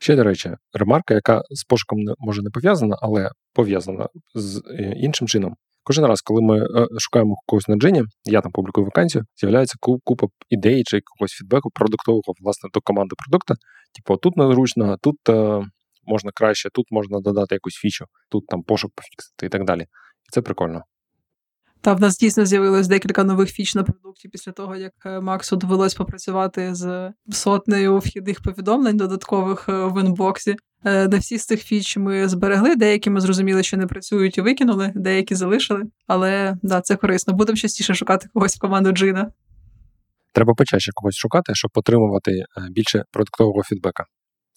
Ще, 0.00 0.16
до 0.16 0.24
речі, 0.24 0.50
ремарка, 0.72 1.14
яка 1.14 1.42
з 1.50 1.64
пошуком 1.64 1.98
може 2.18 2.42
не 2.42 2.50
пов'язана, 2.50 2.96
але 3.00 3.30
пов'язана 3.54 4.08
з 4.34 4.62
е, 4.70 4.92
іншим 4.96 5.28
чином. 5.28 5.54
Кожен 5.84 6.04
раз, 6.04 6.20
коли 6.20 6.42
ми 6.42 6.58
е, 6.58 6.86
шукаємо 6.98 7.36
когось 7.46 7.68
на 7.68 7.76
джині, 7.76 8.02
я 8.24 8.40
там 8.40 8.52
публікую 8.52 8.84
вакансію, 8.84 9.24
з'являється 9.36 9.76
купа 9.80 10.26
ідей 10.48 10.82
чи 10.86 10.96
якогось 10.96 11.32
фідбеку 11.32 11.70
продуктового 11.70 12.32
власне 12.40 12.70
до 12.74 12.80
команди 12.80 13.14
продукта. 13.18 13.54
Типу, 13.94 14.16
тут 14.16 14.36
незручно, 14.36 14.96
тут 15.02 15.28
е, 15.28 15.62
можна 16.06 16.30
краще, 16.34 16.68
тут 16.72 16.86
можна 16.90 17.20
додати 17.20 17.54
якусь 17.54 17.74
фічу, 17.74 18.04
тут 18.30 18.46
там 18.46 18.62
пошук 18.62 18.92
пофіксити 18.94 19.46
і 19.46 19.48
так 19.48 19.64
далі. 19.64 19.82
І 19.82 20.28
це 20.32 20.42
прикольно. 20.42 20.82
Та 21.80 21.94
в 21.94 22.00
нас 22.00 22.18
дійсно 22.18 22.46
з'явилось 22.46 22.88
декілька 22.88 23.24
нових 23.24 23.50
фіч 23.50 23.74
на 23.74 23.82
продукті 23.82 24.28
після 24.28 24.52
того, 24.52 24.76
як 24.76 24.92
е, 25.06 25.20
Максу 25.20 25.56
довелось 25.56 25.94
попрацювати 25.94 26.74
з 26.74 27.12
сотнею 27.32 27.98
вхідних 27.98 28.42
повідомлень 28.42 28.96
додаткових 28.96 29.68
е, 29.68 29.72
в 29.72 30.00
інбоксі. 30.04 30.56
Е, 30.84 31.08
не 31.08 31.18
всі 31.18 31.38
з 31.38 31.46
цих 31.46 31.62
фіч 31.62 31.96
ми 31.96 32.28
зберегли, 32.28 32.76
деякі 32.76 33.10
ми 33.10 33.20
зрозуміли, 33.20 33.62
що 33.62 33.76
не 33.76 33.86
працюють 33.86 34.38
і 34.38 34.40
викинули, 34.40 34.92
деякі 34.94 35.34
залишили. 35.34 35.82
Але 36.06 36.56
да, 36.62 36.80
це 36.80 36.96
корисно. 36.96 37.34
Будемо 37.34 37.56
частіше 37.56 37.94
шукати 37.94 38.28
когось 38.34 38.56
в 38.56 38.60
команду 38.60 38.92
Джина. 38.92 39.32
Треба 40.34 40.54
почаще 40.54 40.92
когось 40.94 41.16
шукати, 41.16 41.54
щоб 41.54 41.70
отримувати 41.74 42.44
більше 42.70 43.04
продуктового 43.12 43.62
фідбека. 43.62 44.04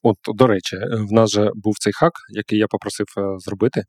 От, 0.04 0.18
до 0.28 0.48
речі, 0.48 0.78
в 1.10 1.12
нас 1.12 1.32
же 1.32 1.52
був 1.56 1.74
цей 1.80 1.94
хак, 1.94 2.12
який 2.30 2.60
я 2.60 2.68
попросив 2.68 3.06
зробити 3.38 3.84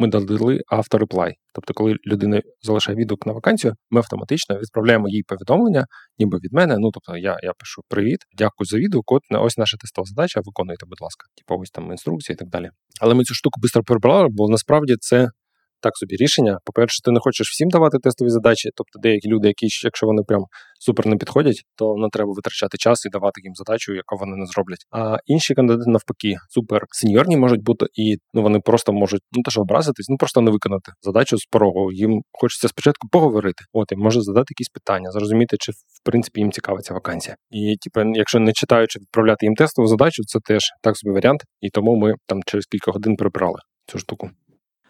ми 0.00 0.08
додали 0.08 0.60
автореплай. 0.66 1.34
Тобто, 1.54 1.74
коли 1.74 1.96
людина 2.06 2.42
залишає 2.62 2.98
відгук 2.98 3.26
на 3.26 3.32
вакансію, 3.32 3.74
ми 3.90 3.98
автоматично 3.98 4.58
відправляємо 4.58 5.08
їй 5.08 5.22
повідомлення, 5.22 5.86
ніби 6.18 6.38
від 6.38 6.52
мене. 6.52 6.76
Ну 6.78 6.90
тобто, 6.90 7.16
я 7.16 7.36
я 7.42 7.52
пишу 7.58 7.82
привіт, 7.88 8.18
дякую 8.38 8.66
за 8.66 8.78
відгук. 8.78 9.12
От 9.12 9.22
ось 9.30 9.58
наша 9.58 9.76
тестова 9.76 10.06
задача. 10.06 10.40
Виконуйте, 10.44 10.86
будь 10.86 11.00
ласка, 11.00 11.26
типу 11.36 11.60
ось 11.60 11.70
там 11.70 11.90
інструкції 11.90 12.34
і 12.34 12.36
так 12.36 12.48
далі. 12.48 12.70
Але 13.00 13.14
ми 13.14 13.24
цю 13.24 13.34
штуку 13.34 13.60
швидко 13.60 13.82
прибрали, 13.82 14.28
бо 14.30 14.48
насправді 14.48 14.96
це 15.00 15.28
так 15.80 15.96
собі 15.96 16.16
рішення. 16.16 16.58
По-перше, 16.64 17.02
ти 17.04 17.10
не 17.10 17.20
хочеш 17.20 17.50
всім 17.50 17.68
давати 17.68 17.98
тестові 17.98 18.28
задачі, 18.28 18.70
тобто 18.74 18.98
деякі 18.98 19.28
люди, 19.28 19.48
які, 19.48 19.66
якщо 19.84 20.06
вони 20.06 20.22
прям 20.22 20.44
супер 20.80 21.06
не 21.06 21.16
підходять, 21.16 21.62
то 21.76 21.94
не 21.96 22.08
треба 22.12 22.32
витрачати 22.32 22.78
час 22.78 23.06
і 23.06 23.08
давати 23.08 23.40
їм 23.44 23.54
задачу, 23.54 23.94
яку 23.94 24.16
вони 24.16 24.36
не 24.36 24.46
зроблять. 24.46 24.86
А 24.90 25.16
інші 25.26 25.54
кандидати 25.54 25.90
навпаки 25.90 26.34
супер 26.50 26.84
сеньорні 26.90 27.36
можуть 27.36 27.62
бути, 27.62 27.86
і 27.94 28.16
ну 28.34 28.42
вони 28.42 28.60
просто 28.60 28.92
можуть 28.92 29.22
ну 29.32 29.42
теж 29.42 29.58
образитись, 29.58 30.06
ну 30.08 30.16
просто 30.16 30.40
не 30.40 30.50
виконати 30.50 30.92
задачу 31.02 31.38
з 31.38 31.44
порогу. 31.44 31.92
Їм 31.92 32.22
хочеться 32.32 32.68
спочатку 32.68 33.08
поговорити. 33.08 33.64
От 33.72 33.92
і 33.92 33.96
може 33.96 34.20
задати 34.20 34.46
якісь 34.50 34.68
питання, 34.68 35.10
зрозуміти, 35.10 35.56
чи 35.60 35.72
в 35.72 36.04
принципі 36.04 36.40
їм 36.40 36.52
цікава 36.52 36.80
ця 36.80 36.94
вакансія. 36.94 37.36
І 37.50 37.76
типу, 37.80 38.10
якщо 38.14 38.40
не 38.40 38.52
читаючи 38.52 38.98
відправляти 38.98 39.46
їм 39.46 39.54
тестову 39.54 39.88
задачу, 39.88 40.22
це 40.26 40.38
теж 40.44 40.62
так 40.82 40.96
собі 40.96 41.12
варіант, 41.14 41.40
і 41.60 41.70
тому 41.70 41.96
ми 41.96 42.14
там 42.26 42.40
через 42.46 42.66
кілька 42.66 42.90
годин 42.90 43.16
прибрали 43.16 43.58
цю 43.86 43.98
штуку. 43.98 44.30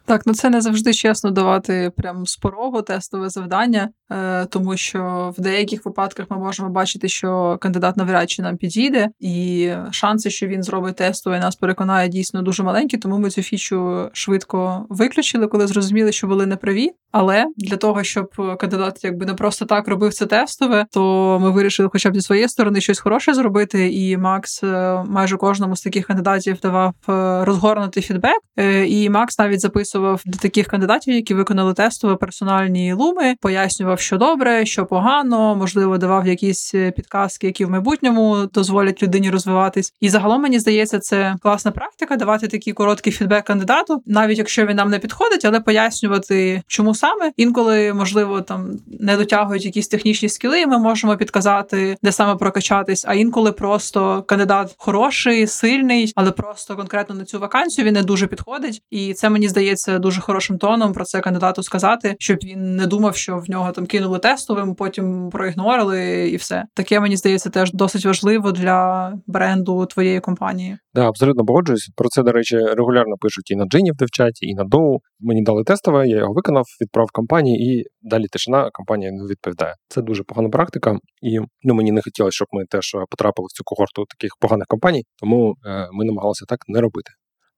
Так, 0.04 0.22
ну 0.26 0.34
це 0.34 0.50
не 0.50 0.60
завжди 0.60 0.92
чесно 0.92 1.30
давати 1.30 1.92
прям 1.96 2.26
з 2.26 2.36
порогу 2.36 2.82
тестове 2.82 3.28
завдання, 3.28 3.88
е, 4.12 4.46
тому 4.46 4.76
що 4.76 5.32
в 5.38 5.40
деяких 5.40 5.84
випадках 5.84 6.26
ми 6.30 6.38
можемо 6.38 6.68
бачити, 6.68 7.08
що 7.08 7.58
кандидат 7.60 7.96
навряд 7.96 8.30
чи 8.30 8.42
нам 8.42 8.56
підійде, 8.56 9.08
і 9.20 9.70
шанси, 9.90 10.30
що 10.30 10.46
він 10.46 10.62
зробить 10.62 10.96
тестове 10.96 11.36
і 11.36 11.40
нас 11.40 11.56
переконає, 11.56 12.08
дійсно 12.08 12.42
дуже 12.42 12.62
маленькі. 12.62 12.98
Тому 12.98 13.18
ми 13.18 13.30
цю 13.30 13.42
фічу 13.42 14.10
швидко 14.12 14.86
виключили, 14.88 15.46
коли 15.46 15.66
зрозуміли, 15.66 16.12
що 16.12 16.26
були 16.26 16.46
неправі. 16.46 16.90
Але 17.12 17.46
для 17.56 17.76
того, 17.76 18.02
щоб 18.02 18.56
кандидат 18.58 19.04
якби 19.04 19.26
не 19.26 19.34
просто 19.34 19.64
так 19.64 19.88
робив 19.88 20.14
це 20.14 20.26
тестове, 20.26 20.86
то 20.92 21.38
ми 21.42 21.50
вирішили, 21.50 21.88
хоча 21.92 22.10
б 22.10 22.14
зі 22.14 22.20
своєї 22.20 22.48
сторони 22.48 22.80
щось 22.80 22.98
хороше 22.98 23.34
зробити. 23.34 23.92
І 23.92 24.16
Макс 24.16 24.62
е, 24.62 25.04
майже 25.08 25.36
кожному 25.36 25.76
з 25.76 25.82
таких 25.82 26.06
кандидатів 26.06 26.58
давав 26.62 26.94
е, 27.08 27.44
розгорнутий 27.44 28.02
фідбек. 28.02 28.40
І 28.86 29.10
Макс 29.10 29.38
навіть 29.38 29.60
записував 29.60 29.89
записував 29.90 30.22
для 30.26 30.38
таких 30.38 30.66
кандидатів, 30.66 31.14
які 31.14 31.34
виконали 31.34 31.74
тестове 31.74 32.16
персональні 32.16 32.92
луми, 32.92 33.34
пояснював, 33.40 34.00
що 34.00 34.16
добре, 34.16 34.66
що 34.66 34.86
погано, 34.86 35.56
можливо, 35.56 35.98
давав 35.98 36.26
якісь 36.26 36.74
е, 36.74 36.90
підказки, 36.90 37.46
які 37.46 37.64
в 37.64 37.70
майбутньому 37.70 38.48
дозволять 38.54 39.02
людині 39.02 39.30
розвиватись. 39.30 39.92
І 40.00 40.08
загалом 40.08 40.42
мені 40.42 40.58
здається, 40.58 40.98
це 40.98 41.36
класна 41.42 41.70
практика 41.70 42.16
давати 42.16 42.48
такий 42.48 42.72
короткий 42.72 43.12
фідбек 43.12 43.44
кандидату, 43.44 44.02
навіть 44.06 44.38
якщо 44.38 44.66
він 44.66 44.76
нам 44.76 44.90
не 44.90 44.98
підходить, 44.98 45.44
але 45.44 45.60
пояснювати, 45.60 46.62
чому 46.66 46.94
саме 46.94 47.32
інколи 47.36 47.92
можливо 47.92 48.40
там 48.40 48.70
не 49.00 49.16
дотягують 49.16 49.64
якісь 49.64 49.88
технічні 49.88 50.28
скіли, 50.28 50.60
і 50.60 50.66
ми 50.66 50.78
можемо 50.78 51.16
підказати, 51.16 51.96
де 52.02 52.12
саме 52.12 52.36
прокачатись. 52.36 53.04
А 53.08 53.14
інколи 53.14 53.52
просто 53.52 54.22
кандидат 54.22 54.74
хороший, 54.78 55.46
сильний, 55.46 56.12
але 56.16 56.30
просто 56.30 56.76
конкретно 56.76 57.14
на 57.14 57.24
цю 57.24 57.38
вакансію 57.38 57.84
він 57.84 57.94
не 57.94 58.02
дуже 58.02 58.26
підходить, 58.26 58.82
і 58.90 59.14
це 59.14 59.30
мені 59.30 59.48
здається 59.48 59.79
це 59.80 59.98
дуже 59.98 60.20
хорошим 60.20 60.58
тоном 60.58 60.92
про 60.92 61.04
це 61.04 61.20
кандидату 61.20 61.62
сказати, 61.62 62.16
щоб 62.18 62.38
він 62.44 62.76
не 62.76 62.86
думав, 62.86 63.16
що 63.16 63.38
в 63.38 63.50
нього 63.50 63.72
там 63.72 63.86
кинули 63.86 64.18
тестовим, 64.18 64.74
потім 64.74 65.30
проігнорили 65.30 66.28
і 66.28 66.36
все. 66.36 66.64
Таке 66.74 67.00
мені 67.00 67.16
здається 67.16 67.50
теж 67.50 67.72
досить 67.72 68.04
важливо 68.04 68.52
для 68.52 69.12
бренду 69.26 69.86
твоєї 69.86 70.20
компанії. 70.20 70.78
Да, 70.94 71.08
абсолютно 71.08 71.44
погоджуюсь. 71.44 71.90
Про 71.96 72.08
це, 72.08 72.22
до 72.22 72.32
речі, 72.32 72.56
регулярно 72.58 73.16
пишуть 73.20 73.50
і 73.50 73.56
на 73.56 73.64
Джині 73.64 73.92
в 73.92 73.96
девчаті, 73.96 74.46
і 74.46 74.54
на 74.54 74.64
Доу. 74.64 74.98
Мені 75.20 75.42
дали 75.42 75.64
тестове, 75.64 76.08
я 76.08 76.18
його 76.18 76.32
виконав, 76.32 76.64
відправ 76.80 77.06
компанії, 77.12 77.72
і 77.72 77.84
далі 78.02 78.26
тишина 78.32 78.70
компанія 78.72 79.12
не 79.12 79.24
відповідає. 79.30 79.74
Це 79.88 80.02
дуже 80.02 80.22
погана 80.22 80.48
практика, 80.48 80.98
і 81.22 81.38
ну 81.62 81.74
мені 81.74 81.92
не 81.92 82.02
хотілося, 82.02 82.34
щоб 82.34 82.48
ми 82.52 82.64
теж 82.64 82.92
потрапили 83.10 83.46
в 83.46 83.52
цю 83.52 83.62
когорту 83.64 84.04
таких 84.04 84.30
поганих 84.40 84.66
компаній, 84.66 85.04
тому 85.20 85.54
е, 85.66 85.88
ми 85.92 86.04
намагалися 86.04 86.44
так 86.48 86.58
не 86.68 86.80
робити. 86.80 87.10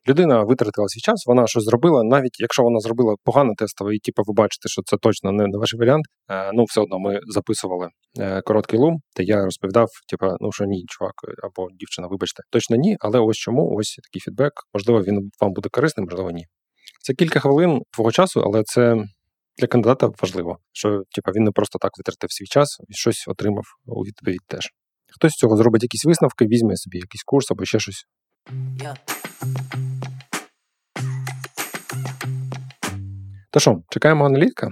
Людина 0.08 0.42
витратила 0.42 0.88
свій 0.88 1.00
час, 1.00 1.24
вона 1.26 1.46
щось 1.46 1.64
зробила, 1.64 2.02
навіть 2.04 2.40
якщо 2.40 2.62
вона 2.62 2.80
зробила 2.80 3.14
погане 3.24 3.54
тестове, 3.58 3.94
і 3.94 3.98
типу, 3.98 4.22
ви 4.26 4.34
бачите, 4.34 4.68
що 4.68 4.82
це 4.82 4.96
точно 4.96 5.32
не, 5.32 5.58
ваш 5.58 5.74
варіант. 5.74 6.04
Е, 6.30 6.50
ну, 6.54 6.64
все 6.64 6.80
одно 6.80 6.98
ми 6.98 7.20
записували 7.28 7.88
е, 8.18 8.42
короткий 8.42 8.78
лум, 8.78 8.96
та 9.16 9.22
я 9.22 9.44
розповідав, 9.44 9.88
типу, 10.08 10.26
ну 10.40 10.52
що 10.52 10.64
ні, 10.64 10.84
чувак 10.88 11.14
або 11.42 11.68
дівчина, 11.80 12.08
вибачте, 12.08 12.42
точно 12.50 12.76
ні, 12.76 12.96
але 13.00 13.20
ось 13.20 13.36
чому 13.36 13.76
ось 13.76 13.98
такий 14.04 14.20
фідбек. 14.20 14.52
Можливо, 14.74 15.02
він 15.02 15.30
вам 15.40 15.52
буде 15.52 15.68
корисним, 15.72 16.04
можливо, 16.04 16.30
ні. 16.30 16.44
Це 17.02 17.14
кілька 17.14 17.40
хвилин 17.40 17.82
твого 17.90 18.12
часу, 18.12 18.40
але 18.40 18.62
це 18.62 18.96
для 19.58 19.66
кандидата 19.66 20.10
важливо, 20.22 20.58
що 20.72 21.02
типу, 21.14 21.30
він 21.30 21.44
не 21.44 21.50
просто 21.50 21.78
так 21.78 21.90
витратив 21.98 22.32
свій 22.32 22.46
час 22.46 22.78
і 22.88 22.94
щось 22.94 23.24
отримав 23.28 23.64
у 23.86 24.02
відповідь 24.02 24.40
теж. 24.46 24.68
Хтось 25.14 25.32
з 25.32 25.34
цього 25.34 25.56
зробить 25.56 25.82
якісь 25.82 26.04
висновки, 26.04 26.46
візьме 26.46 26.76
собі 26.76 26.96
якийсь 26.96 27.22
курс 27.22 27.50
або 27.50 27.64
ще 27.64 27.78
щось. 27.78 28.04
То 33.50 33.60
що, 33.60 33.82
чекаємо 33.90 34.26
аналітика? 34.26 34.70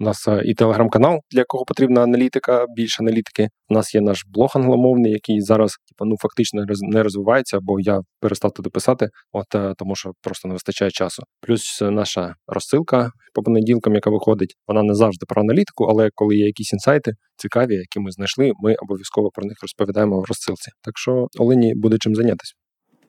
У 0.00 0.04
нас 0.04 0.28
е, 0.28 0.42
і 0.44 0.54
телеграм-канал, 0.54 1.20
для 1.30 1.44
кого 1.44 1.64
потрібна 1.64 2.02
аналітика, 2.02 2.66
більше 2.76 3.02
аналітики. 3.02 3.48
У 3.68 3.74
нас 3.74 3.94
є 3.94 4.00
наш 4.00 4.24
блог 4.28 4.52
англомовний, 4.54 5.12
який 5.12 5.40
зараз 5.40 5.76
типу, 5.88 6.04
ну, 6.04 6.16
фактично 6.20 6.64
не 6.82 7.02
розвивається, 7.02 7.58
бо 7.62 7.80
я 7.80 8.00
перестав 8.20 8.52
туди 8.52 8.70
писати, 8.70 9.08
от 9.32 9.54
е, 9.54 9.74
тому 9.78 9.96
що 9.96 10.12
просто 10.22 10.48
не 10.48 10.54
вистачає 10.54 10.90
часу. 10.90 11.22
Плюс 11.40 11.82
е, 11.82 11.90
наша 11.90 12.34
розсилка 12.46 13.10
по 13.34 13.42
понеділкам, 13.42 13.94
яка 13.94 14.10
виходить, 14.10 14.54
вона 14.68 14.82
не 14.82 14.94
завжди 14.94 15.26
про 15.28 15.42
аналітику, 15.42 15.84
але 15.84 16.10
коли 16.14 16.36
є 16.36 16.46
якісь 16.46 16.72
інсайти 16.72 17.12
цікаві, 17.36 17.74
які 17.74 18.00
ми 18.00 18.10
знайшли, 18.10 18.52
ми 18.62 18.74
обов'язково 18.74 19.30
про 19.34 19.46
них 19.46 19.56
розповідаємо 19.62 20.20
в 20.20 20.24
розсилці. 20.24 20.70
Так 20.82 20.98
що 20.98 21.26
Олені 21.38 21.72
буде 21.74 21.96
чим 22.00 22.14
зайнятися. 22.14 22.54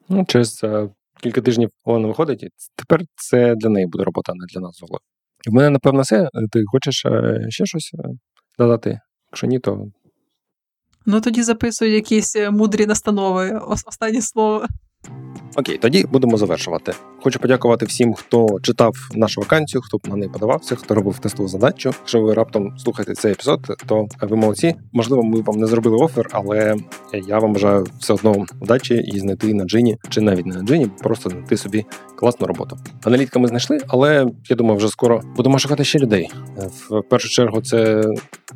Ну, 0.09 0.25
через 0.27 0.65
кілька 1.21 1.41
тижнів 1.41 1.69
вона 1.85 2.07
виходить, 2.07 2.43
і 2.43 2.49
тепер 2.75 3.01
це 3.15 3.55
для 3.55 3.69
неї 3.69 3.87
буде 3.87 4.03
робота, 4.03 4.31
а 4.31 4.35
не 4.35 4.45
для 4.53 4.61
нас 4.61 4.77
золо. 4.77 4.99
В 5.47 5.53
мене, 5.53 5.69
напевно, 5.69 6.01
все. 6.01 6.29
Ти 6.51 6.63
хочеш 6.65 7.05
е, 7.05 7.45
ще 7.49 7.65
щось 7.65 7.91
е, 7.93 8.09
додати? 8.59 8.99
Якщо 9.31 9.47
ні, 9.47 9.59
то. 9.59 9.85
Ну 11.05 11.21
тоді 11.21 11.43
записуй 11.43 11.91
якісь 11.91 12.35
е, 12.35 12.51
мудрі 12.51 12.85
настанови. 12.85 13.59
Останнє 13.87 14.21
слово. 14.21 14.65
Окей, 15.57 15.77
тоді 15.77 16.05
будемо 16.11 16.37
завершувати. 16.37 16.93
Хочу 17.23 17.39
подякувати 17.39 17.85
всім, 17.85 18.13
хто 18.13 18.47
читав 18.61 18.93
нашу 19.13 19.41
вакансію, 19.41 19.81
хто 19.81 19.99
на 20.09 20.15
неї 20.15 20.31
подавався, 20.33 20.75
хто 20.75 20.95
робив 20.95 21.19
тестову 21.19 21.49
задачу. 21.49 21.89
Якщо 21.99 22.21
ви 22.21 22.33
раптом 22.33 22.77
слухаєте 22.77 23.13
цей 23.13 23.31
епізод, 23.31 23.59
то 23.85 24.07
ви 24.21 24.35
молодці. 24.35 24.75
Можливо, 24.93 25.23
ми 25.23 25.41
вам 25.41 25.59
не 25.59 25.67
зробили 25.67 25.97
офер, 25.97 26.29
але 26.31 26.75
я 27.27 27.39
вам 27.39 27.53
бажаю 27.53 27.85
все 27.99 28.13
одно 28.13 28.45
удачі 28.61 28.95
і 28.95 29.19
знайти 29.19 29.53
на 29.53 29.65
джині, 29.65 29.97
чи 30.09 30.21
навіть 30.21 30.45
не 30.45 30.55
на 30.55 30.63
джині, 30.63 30.87
просто 30.99 31.29
знайти 31.29 31.57
собі 31.57 31.85
класну 32.15 32.47
роботу. 32.47 32.77
Аналітика 33.03 33.39
ми 33.39 33.47
знайшли, 33.47 33.79
але 33.87 34.27
я 34.49 34.55
думаю, 34.55 34.77
вже 34.77 34.87
скоро 34.87 35.21
будемо 35.35 35.59
шукати 35.59 35.83
ще 35.83 35.99
людей. 35.99 36.31
В 36.89 37.01
першу 37.01 37.29
чергу 37.29 37.61
це 37.61 38.03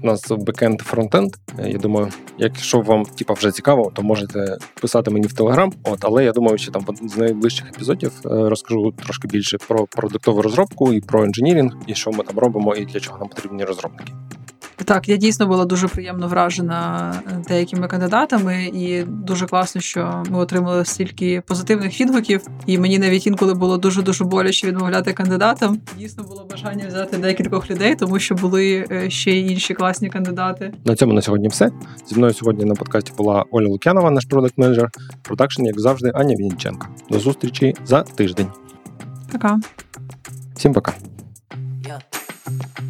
у 0.04 0.06
нас 0.06 0.32
бекенд 0.32 0.82
фронтенд. 0.82 1.32
Я 1.66 1.78
думаю, 1.78 2.10
якщо 2.38 2.82
вам 2.82 3.06
типа 3.06 3.34
вже 3.34 3.52
цікаво, 3.52 3.92
то 3.96 4.02
можете 4.02 4.58
писати 4.82 5.12
мені 5.12 5.28
в 5.28 5.34
телеграм. 5.34 5.72
От, 5.84 6.00
але 6.02 6.24
я 6.24 6.32
думаю, 6.32 6.39
що 6.56 6.72
там 6.72 6.86
з 7.02 7.18
найближчих 7.18 7.70
епізодів 7.70 8.12
е, 8.26 8.30
розкажу 8.30 8.92
трошки 8.92 9.28
більше 9.28 9.58
про 9.68 9.86
продуктову 9.86 10.42
розробку 10.42 10.94
і 10.94 11.02
про 11.02 11.26
інженірінг, 11.26 11.72
і 11.88 11.96
що 11.96 12.12
ми 12.12 12.24
там 12.24 12.40
робимо, 12.40 12.76
і 12.76 12.86
для 12.86 13.00
чого 13.00 13.18
нам 13.18 13.28
потрібні 13.28 13.64
розробники. 13.64 14.14
Так, 14.86 15.10
я 15.10 15.18
дійсно 15.18 15.48
була 15.48 15.66
дуже 15.66 15.88
приємно 15.88 16.28
вражена 16.28 17.14
е, 17.28 17.44
деякими 17.48 17.88
кандидатами, 17.88 18.66
і 18.66 19.04
дуже 19.04 19.46
класно, 19.46 19.82
що 19.82 20.24
ми 20.30 20.40
отримали 20.40 20.86
стільки 20.86 21.42
позитивних 21.46 22.02
відгуків. 22.02 22.42
І 22.66 22.78
мені 22.78 23.00
навіть 23.00 23.28
інколи 23.28 23.54
було 23.54 23.78
дуже 23.78 24.02
дуже 24.02 24.24
боляче 24.24 24.68
відмовляти 24.68 25.14
кандидатам. 25.14 25.80
Дійсно 25.98 26.24
було 26.24 26.48
бажання 26.52 26.88
взяти 26.88 27.18
декількох 27.18 27.72
людей, 27.72 27.96
тому 27.96 28.20
що 28.20 28.36
були 28.36 28.88
е, 28.92 29.10
ще 29.10 29.32
й 29.32 29.52
інші 29.52 29.74
класні 29.74 30.10
кандидати. 30.10 30.74
На 30.86 30.96
цьому 30.96 31.14
на 31.14 31.22
сьогодні 31.22 31.48
все. 31.48 31.70
Зі 32.08 32.16
мною 32.16 32.34
сьогодні 32.34 32.66
на 32.66 32.76
подкасті 32.76 33.12
була 33.18 33.46
Оля 33.52 33.68
Лук'янова, 33.68 34.12
наш 34.12 34.26
продакт 34.26 34.58
менеджер 34.58 34.90
продакшн, 35.22 35.66
як 35.66 35.80
завжди, 35.80 36.12
Аня 36.16 36.36
Вінниченко. 36.36 36.88
До 37.10 37.20
зустрічі 37.20 37.74
за 37.86 38.04
тиждень. 38.04 38.48
Пока. 39.32 39.60
Всім 40.56 40.74
пока. 40.74 40.94
Yeah. 41.84 42.89